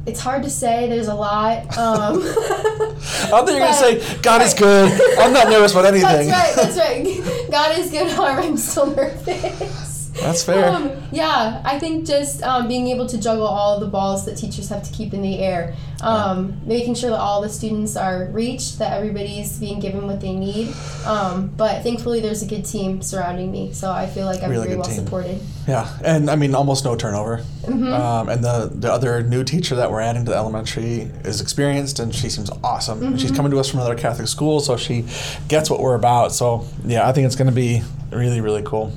it's 0.06 0.20
hard 0.20 0.42
to 0.42 0.50
say. 0.50 0.88
There's 0.88 1.08
a 1.08 1.14
lot. 1.14 1.76
Um, 1.78 2.20
I 2.22 3.28
thought 3.30 3.48
you 3.48 3.54
were 3.54 3.60
gonna 3.60 3.74
say 3.74 4.20
God 4.22 4.42
is 4.42 4.54
good. 4.54 4.90
I'm 5.18 5.32
not 5.32 5.48
nervous 5.48 5.72
about 5.72 5.84
anything. 5.94 6.28
That's 6.28 6.56
right. 6.56 6.74
That's 6.74 6.76
right. 6.78 7.50
God 7.50 7.78
is 7.78 7.90
good. 7.90 8.10
However, 8.10 8.40
I'm 8.40 8.56
still 8.56 8.94
nervous. 8.94 9.91
That's 10.20 10.44
fair. 10.44 10.68
Um, 10.68 10.92
yeah, 11.10 11.62
I 11.64 11.78
think 11.78 12.06
just 12.06 12.42
um, 12.42 12.68
being 12.68 12.88
able 12.88 13.06
to 13.06 13.18
juggle 13.20 13.46
all 13.46 13.80
the 13.80 13.86
balls 13.86 14.24
that 14.26 14.36
teachers 14.36 14.68
have 14.68 14.82
to 14.82 14.92
keep 14.92 15.14
in 15.14 15.22
the 15.22 15.38
air, 15.38 15.74
um, 16.02 16.60
making 16.66 16.94
sure 16.94 17.10
that 17.10 17.18
all 17.18 17.40
the 17.40 17.48
students 17.48 17.96
are 17.96 18.26
reached, 18.26 18.78
that 18.78 18.92
everybody's 18.92 19.58
being 19.58 19.80
given 19.80 20.06
what 20.06 20.20
they 20.20 20.34
need. 20.34 20.74
Um, 21.06 21.48
but 21.56 21.82
thankfully, 21.82 22.20
there's 22.20 22.42
a 22.42 22.46
good 22.46 22.64
team 22.64 23.00
surrounding 23.02 23.50
me, 23.50 23.72
so 23.72 23.90
I 23.90 24.06
feel 24.06 24.26
like 24.26 24.42
I'm 24.42 24.50
Really 24.50 24.66
very 24.66 24.76
well 24.78 24.86
team. 24.86 24.96
supported. 24.96 25.40
Yeah, 25.66 25.88
and 26.04 26.28
I 26.30 26.36
mean 26.36 26.54
almost 26.54 26.84
no 26.84 26.94
turnover. 26.96 27.38
Mm-hmm. 27.62 27.92
Um, 27.92 28.28
and 28.28 28.44
the 28.44 28.70
the 28.72 28.92
other 28.92 29.22
new 29.22 29.44
teacher 29.44 29.76
that 29.76 29.90
we're 29.90 30.00
adding 30.00 30.24
to 30.24 30.30
the 30.32 30.36
elementary 30.36 31.10
is 31.24 31.40
experienced, 31.40 32.00
and 32.00 32.14
she 32.14 32.28
seems 32.28 32.50
awesome. 32.62 33.00
Mm-hmm. 33.00 33.16
she's 33.16 33.30
coming 33.32 33.50
to 33.52 33.58
us 33.58 33.70
from 33.70 33.80
another 33.80 33.96
Catholic 33.96 34.28
school, 34.28 34.60
so 34.60 34.76
she 34.76 35.04
gets 35.48 35.70
what 35.70 35.80
we're 35.80 35.94
about. 35.94 36.32
So 36.32 36.66
yeah, 36.84 37.08
I 37.08 37.12
think 37.12 37.26
it's 37.26 37.36
going 37.36 37.48
to 37.48 37.54
be 37.54 37.82
really 38.10 38.40
really 38.40 38.62
cool. 38.62 38.92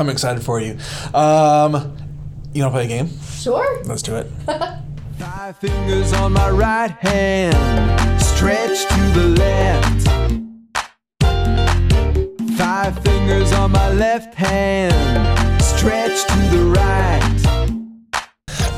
I'm 0.00 0.08
excited 0.08 0.42
for 0.42 0.58
you. 0.60 0.78
Um, 1.12 1.94
you 2.54 2.62
want 2.62 2.72
to 2.72 2.78
play 2.78 2.84
a 2.86 2.88
game? 2.88 3.10
Sure. 3.20 3.82
Let's 3.84 4.00
do 4.00 4.16
it. 4.16 4.26
Five 5.18 5.58
fingers 5.58 6.14
on 6.14 6.32
my 6.32 6.48
right 6.48 6.90
hand, 6.90 8.18
stretch 8.22 8.88
to 8.88 9.00
the 9.20 9.28
left. 9.36 10.08
Five 12.56 12.98
fingers 13.00 13.52
on 13.52 13.72
my 13.72 13.92
left 13.92 14.34
hand, 14.34 15.62
stretch 15.62 16.26
to 16.28 16.56
the 16.56 16.64
right. 16.64 17.59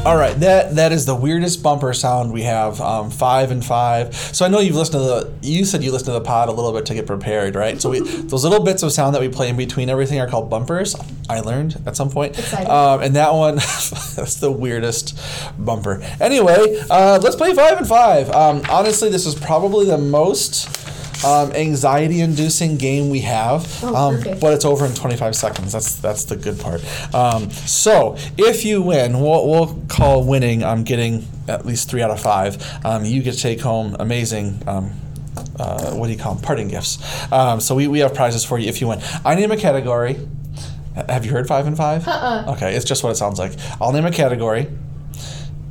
All 0.04 0.16
right, 0.16 0.34
that 0.40 0.74
that 0.74 0.90
is 0.90 1.06
the 1.06 1.14
weirdest 1.14 1.62
bumper 1.62 1.94
sound 1.94 2.32
we 2.32 2.42
have. 2.42 2.80
Um, 2.80 3.08
five 3.08 3.52
and 3.52 3.64
five. 3.64 4.12
So 4.16 4.44
I 4.44 4.48
know 4.48 4.58
you've 4.58 4.74
listened 4.74 4.94
to 4.94 4.98
the. 4.98 5.32
You 5.42 5.64
said 5.64 5.84
you 5.84 5.92
listened 5.92 6.06
to 6.06 6.12
the 6.12 6.20
pod 6.20 6.48
a 6.48 6.52
little 6.52 6.72
bit 6.72 6.86
to 6.86 6.94
get 6.94 7.06
prepared, 7.06 7.54
right? 7.54 7.80
So 7.80 7.90
we 7.90 8.00
those 8.22 8.42
little 8.42 8.64
bits 8.64 8.82
of 8.82 8.90
sound 8.90 9.14
that 9.14 9.20
we 9.20 9.28
play 9.28 9.48
in 9.48 9.56
between 9.56 9.88
everything 9.88 10.18
are 10.18 10.26
called 10.26 10.50
bumpers. 10.50 10.96
I 11.30 11.38
learned 11.38 11.80
at 11.86 11.96
some 11.96 12.10
point. 12.10 12.36
Um, 12.68 13.00
and 13.00 13.14
that 13.14 13.32
one, 13.32 13.54
that's 13.56 14.40
the 14.40 14.50
weirdest 14.50 15.16
bumper. 15.56 16.02
Anyway, 16.20 16.80
uh, 16.90 17.20
let's 17.22 17.36
play 17.36 17.54
five 17.54 17.78
and 17.78 17.86
five. 17.86 18.28
Um, 18.30 18.60
honestly, 18.68 19.08
this 19.08 19.24
is 19.24 19.36
probably 19.36 19.86
the 19.86 19.98
most. 19.98 20.81
Um, 21.24 21.52
anxiety-inducing 21.52 22.76
game 22.78 23.08
we 23.10 23.20
have, 23.20 23.66
Oh, 23.82 23.94
um, 23.94 24.20
but 24.40 24.52
it's 24.54 24.64
over 24.64 24.84
in 24.86 24.94
25 24.94 25.36
seconds. 25.36 25.72
That's 25.72 25.96
that's 25.96 26.24
the 26.24 26.36
good 26.36 26.58
part. 26.58 26.82
Um, 27.14 27.50
so 27.50 28.16
if 28.36 28.64
you 28.64 28.82
win, 28.82 29.20
we'll, 29.20 29.48
we'll 29.48 29.82
call 29.88 30.24
winning. 30.24 30.64
I'm 30.64 30.82
getting 30.84 31.26
at 31.48 31.64
least 31.66 31.88
three 31.88 32.02
out 32.02 32.10
of 32.10 32.20
five. 32.20 32.56
Um, 32.84 33.04
you 33.04 33.22
get 33.22 33.34
to 33.34 33.40
take 33.40 33.60
home 33.60 33.96
amazing. 34.00 34.62
Um, 34.66 34.92
uh, 35.58 35.92
what 35.92 36.06
do 36.08 36.12
you 36.12 36.18
call 36.18 36.34
them? 36.34 36.42
Parting 36.42 36.68
gifts. 36.68 36.98
Um, 37.32 37.60
so 37.60 37.74
we, 37.74 37.86
we 37.88 38.00
have 38.00 38.14
prizes 38.14 38.44
for 38.44 38.58
you 38.58 38.68
if 38.68 38.80
you 38.80 38.88
win. 38.88 39.00
I 39.24 39.34
name 39.34 39.50
a 39.52 39.56
category. 39.56 40.18
Have 41.08 41.24
you 41.24 41.30
heard 41.32 41.46
five 41.48 41.66
and 41.66 41.76
five? 41.76 42.06
Uh-uh. 42.06 42.52
Okay, 42.54 42.74
it's 42.74 42.84
just 42.84 43.02
what 43.02 43.10
it 43.10 43.16
sounds 43.16 43.38
like. 43.38 43.52
I'll 43.80 43.92
name 43.92 44.04
a 44.04 44.10
category. 44.10 44.68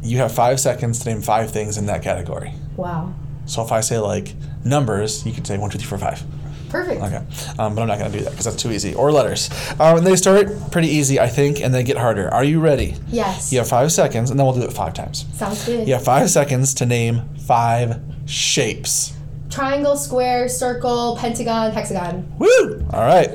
You 0.02 0.18
have 0.18 0.32
five 0.32 0.60
seconds 0.60 1.00
to 1.00 1.10
name 1.10 1.22
five 1.22 1.52
things 1.52 1.78
in 1.78 1.86
that 1.88 2.02
category. 2.02 2.54
Wow. 2.76 3.14
So 3.46 3.62
if 3.64 3.72
I 3.72 3.82
say 3.82 4.00
like 4.00 4.34
numbers, 4.64 5.26
you 5.26 5.32
can 5.32 5.46
say 5.46 5.58
one, 5.58 5.70
two, 5.70 5.78
three, 5.78 5.88
four, 5.88 5.98
five. 5.98 6.24
Perfect. 6.70 7.02
Okay, 7.02 7.18
um, 7.60 7.76
but 7.76 7.82
I'm 7.82 7.88
not 7.88 8.00
going 8.00 8.12
to 8.12 8.18
do 8.18 8.24
that 8.24 8.30
because 8.30 8.46
that's 8.46 8.56
too 8.62 8.72
easy. 8.72 8.94
Or 8.96 9.12
letters. 9.12 9.50
Um, 9.78 9.98
and 9.98 10.08
they 10.08 10.16
start 10.16 10.48
pretty 10.72 10.88
easy, 10.88 11.20
I 11.20 11.28
think, 11.28 11.60
and 11.60 11.74
they 11.74 11.84
get 11.84 11.98
harder. 11.98 12.34
Are 12.34 12.46
you 12.46 12.62
ready? 12.62 12.96
Yes. 13.10 13.52
You 13.52 13.60
have 13.60 13.68
five 13.68 13.92
seconds, 13.92 14.30
and 14.32 14.40
then 14.40 14.46
we'll 14.46 14.56
do 14.56 14.64
it 14.64 14.72
five 14.72 14.94
times. 14.94 15.26
Sounds 15.34 15.66
good. 15.66 15.86
You 15.86 15.96
have 15.96 16.04
five 16.06 16.30
seconds 16.30 16.74
to 16.76 16.86
name 16.86 17.24
five 17.46 18.00
shapes. 18.26 19.12
Triangle, 19.50 19.98
square, 19.98 20.48
circle, 20.48 21.18
pentagon, 21.18 21.74
hexagon. 21.74 22.32
Woo! 22.40 22.88
All 22.94 23.06
right. 23.06 23.32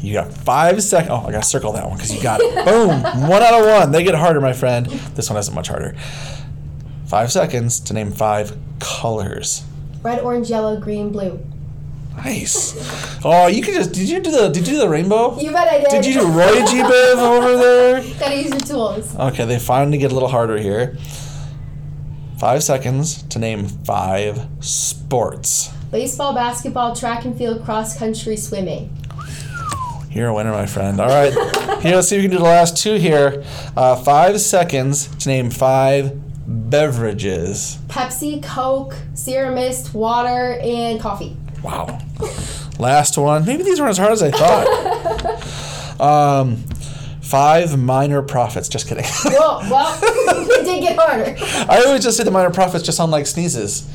You 0.00 0.12
got 0.14 0.32
five 0.32 0.82
seconds. 0.82 1.12
Oh, 1.12 1.26
I 1.28 1.30
got 1.30 1.42
to 1.44 1.48
circle 1.48 1.72
that 1.74 1.86
one 1.86 1.96
because 1.96 2.12
you 2.12 2.20
got 2.20 2.40
it. 2.40 2.52
Boom! 2.64 3.28
One 3.28 3.42
out 3.42 3.60
of 3.60 3.66
one. 3.66 3.92
They 3.92 4.02
get 4.02 4.16
harder, 4.16 4.40
my 4.40 4.54
friend. 4.54 4.86
This 4.86 5.30
one 5.30 5.38
isn't 5.38 5.54
much 5.54 5.68
harder. 5.68 5.94
Five 7.06 7.30
seconds 7.30 7.78
to 7.80 7.94
name 7.94 8.10
five 8.10 8.56
colors. 8.80 9.62
Red, 10.02 10.20
orange, 10.20 10.50
yellow, 10.50 10.78
green, 10.78 11.10
blue. 11.10 11.44
Nice. 12.16 13.20
Oh, 13.24 13.46
you 13.46 13.62
could 13.62 13.74
just 13.74 13.92
did 13.92 14.08
you 14.08 14.20
do 14.20 14.30
the 14.30 14.48
did 14.48 14.66
you 14.66 14.74
do 14.74 14.78
the 14.80 14.88
rainbow? 14.88 15.38
You 15.38 15.52
bet 15.52 15.68
I 15.68 15.80
did. 15.80 15.90
Did 15.90 16.06
you 16.06 16.14
do 16.14 16.26
Roy 16.26 16.64
G 16.66 16.82
Biv 16.82 17.16
over 17.16 17.56
there? 17.56 18.02
Gotta 18.20 18.36
use 18.36 18.50
your 18.50 18.60
tools. 18.60 19.16
Okay, 19.16 19.44
they 19.44 19.58
finally 19.58 19.96
get 19.98 20.10
a 20.10 20.14
little 20.14 20.28
harder 20.28 20.58
here. 20.58 20.98
Five 22.38 22.62
seconds 22.62 23.22
to 23.24 23.38
name 23.38 23.66
five 23.66 24.46
sports. 24.60 25.68
Baseball, 25.90 26.34
basketball, 26.34 26.94
track 26.94 27.24
and 27.24 27.36
field, 27.36 27.64
cross 27.64 27.96
country, 27.96 28.36
swimming. 28.36 28.96
You're 30.10 30.28
a 30.28 30.34
winner, 30.34 30.52
my 30.52 30.66
friend. 30.66 31.00
All 31.00 31.08
right, 31.08 31.32
here, 31.82 31.94
let's 31.94 32.08
see 32.08 32.16
if 32.16 32.22
we 32.22 32.28
can 32.28 32.32
do 32.32 32.38
the 32.38 32.44
last 32.44 32.76
two 32.76 32.96
here. 32.96 33.44
Uh, 33.76 33.96
five 33.96 34.40
seconds 34.40 35.06
to 35.16 35.28
name 35.28 35.50
five 35.50 36.18
beverages. 36.50 37.78
Pepsi, 37.88 38.42
Coke, 38.42 38.96
Sierra 39.14 39.54
Mist, 39.54 39.94
water, 39.94 40.58
and 40.62 41.00
coffee. 41.00 41.36
Wow. 41.62 42.00
Last 42.78 43.16
one. 43.16 43.44
Maybe 43.44 43.62
these 43.62 43.78
weren't 43.80 43.90
as 43.90 43.98
hard 43.98 44.12
as 44.12 44.22
I 44.22 44.30
thought. 44.30 46.00
um, 46.00 46.56
five 47.20 47.78
minor 47.78 48.22
prophets. 48.22 48.68
Just 48.68 48.88
kidding. 48.88 49.04
Well, 49.26 49.60
well, 49.70 49.98
it 50.02 50.64
did 50.64 50.80
get 50.80 50.98
harder. 50.98 51.36
I 51.70 51.84
always 51.86 52.02
just 52.02 52.16
say 52.16 52.24
the 52.24 52.30
minor 52.30 52.50
prophets 52.50 52.84
just 52.84 52.96
sound 52.96 53.12
like 53.12 53.26
sneezes. 53.26 53.88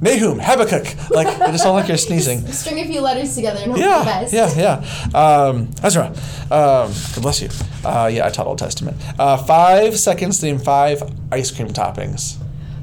Nahum, 0.00 0.38
Habakkuk. 0.40 1.10
Like, 1.10 1.38
they 1.38 1.46
just 1.52 1.62
sound 1.62 1.76
like 1.76 1.88
you're 1.88 1.96
sneezing. 1.98 2.46
String 2.52 2.78
a 2.80 2.86
few 2.86 3.00
letters 3.02 3.34
together 3.34 3.60
and 3.62 3.72
hope 3.72 3.76
for 3.76 3.82
the 3.82 3.88
Yeah, 3.88 4.04
best. 4.04 4.32
yeah, 4.32 4.80
yeah. 5.12 5.18
Um, 5.18 5.68
Ezra, 5.82 6.06
um, 6.50 6.92
God 7.14 7.20
bless 7.20 7.42
you. 7.42 7.50
Uh, 7.84 8.06
yeah, 8.12 8.26
I 8.26 8.30
taught 8.30 8.46
Old 8.46 8.58
Testament. 8.58 8.96
Uh, 9.18 9.36
five 9.36 9.98
seconds 9.98 10.42
name 10.42 10.58
five 10.58 11.02
ice 11.30 11.50
cream 11.50 11.68
toppings. 11.68 12.36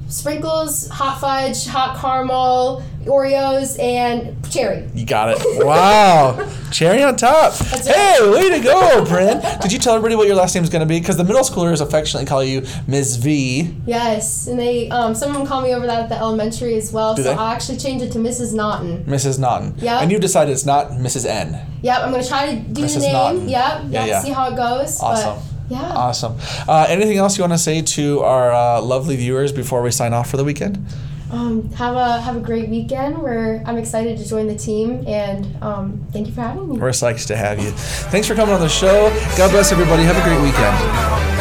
Sprinkles, 0.09 0.87
hot 0.87 1.19
fudge, 1.19 1.67
hot 1.67 1.99
caramel, 1.99 2.81
Oreos, 3.03 3.77
and 3.81 4.35
cherry. 4.49 4.87
You 4.93 5.05
got 5.05 5.29
it. 5.37 5.37
Wow. 5.67 6.47
Cherry 6.71 7.03
on 7.03 7.15
top. 7.17 7.53
That's 7.57 7.87
hey, 7.87 8.17
way 8.29 8.49
to 8.49 8.59
go, 8.63 9.03
Bryn. 9.05 9.41
Did 9.61 9.71
you 9.71 9.79
tell 9.79 9.95
everybody 9.95 10.15
what 10.15 10.27
your 10.27 10.35
last 10.35 10.53
name 10.55 10.63
is 10.63 10.69
going 10.69 10.79
to 10.81 10.85
be? 10.85 10.99
Because 10.99 11.17
the 11.17 11.23
middle 11.23 11.41
schoolers 11.41 11.81
affectionately 11.81 12.25
call 12.27 12.43
you 12.43 12.65
Ms. 12.87 13.17
V. 13.17 13.75
Yes, 13.85 14.47
and 14.47 14.57
they 14.57 14.89
um, 14.89 15.13
some 15.15 15.29
of 15.31 15.35
them 15.37 15.45
call 15.45 15.61
me 15.61 15.73
over 15.73 15.85
that 15.87 16.03
at 16.03 16.09
the 16.09 16.15
elementary 16.17 16.75
as 16.75 16.91
well. 16.93 17.15
Do 17.15 17.23
so 17.23 17.29
they? 17.29 17.35
I'll 17.35 17.47
actually 17.47 17.77
change 17.79 18.01
it 18.01 18.11
to 18.13 18.19
Mrs. 18.19 18.53
Naughton. 18.53 19.03
Mrs. 19.05 19.39
Naughton. 19.39 19.75
Yeah. 19.77 19.99
And 19.99 20.11
you 20.11 20.19
decided 20.19 20.51
it's 20.51 20.65
not 20.65 20.91
Mrs. 20.91 21.25
N. 21.25 21.59
Yep, 21.81 22.01
I'm 22.01 22.11
gonna 22.11 22.25
try 22.25 22.55
to 22.55 22.61
do 22.61 22.83
Mrs. 22.83 22.93
the 22.95 22.99
name. 23.01 23.13
Naughton. 23.13 23.49
Yep, 23.49 23.49
Yeah, 23.49 23.83
yep, 23.89 24.07
yeah. 24.07 24.21
see 24.21 24.31
how 24.31 24.49
it 24.51 24.55
goes. 24.55 24.99
Awesome. 25.01 25.35
But 25.35 25.56
yeah. 25.69 25.91
Awesome. 25.93 26.35
Uh, 26.67 26.85
anything 26.89 27.17
else 27.17 27.37
you 27.37 27.43
want 27.43 27.53
to 27.53 27.57
say 27.57 27.81
to 27.81 28.21
our 28.21 28.51
uh, 28.51 28.81
lovely 28.81 29.15
viewers 29.15 29.51
before 29.51 29.81
we 29.81 29.91
sign 29.91 30.13
off 30.13 30.29
for 30.29 30.37
the 30.37 30.43
weekend? 30.43 30.85
Um, 31.29 31.69
have 31.73 31.95
a 31.95 32.21
have 32.21 32.37
a 32.37 32.39
great 32.39 32.69
weekend. 32.69 33.17
Where 33.17 33.61
I'm 33.65 33.77
excited 33.77 34.17
to 34.17 34.27
join 34.27 34.47
the 34.47 34.55
team, 34.55 35.03
and 35.05 35.61
um, 35.61 36.05
thank 36.13 36.27
you 36.27 36.33
for 36.33 36.41
having 36.41 36.69
me. 36.69 36.77
We're 36.79 36.89
psyched 36.91 37.27
to 37.27 37.35
have 37.35 37.59
you. 37.59 37.71
Thanks 38.11 38.27
for 38.27 38.35
coming 38.35 38.55
on 38.55 38.61
the 38.61 38.69
show. 38.69 39.09
God 39.37 39.51
bless 39.51 39.73
everybody. 39.73 40.03
Have 40.03 40.17
a 40.17 40.23
great 40.23 40.41
weekend. 40.41 41.36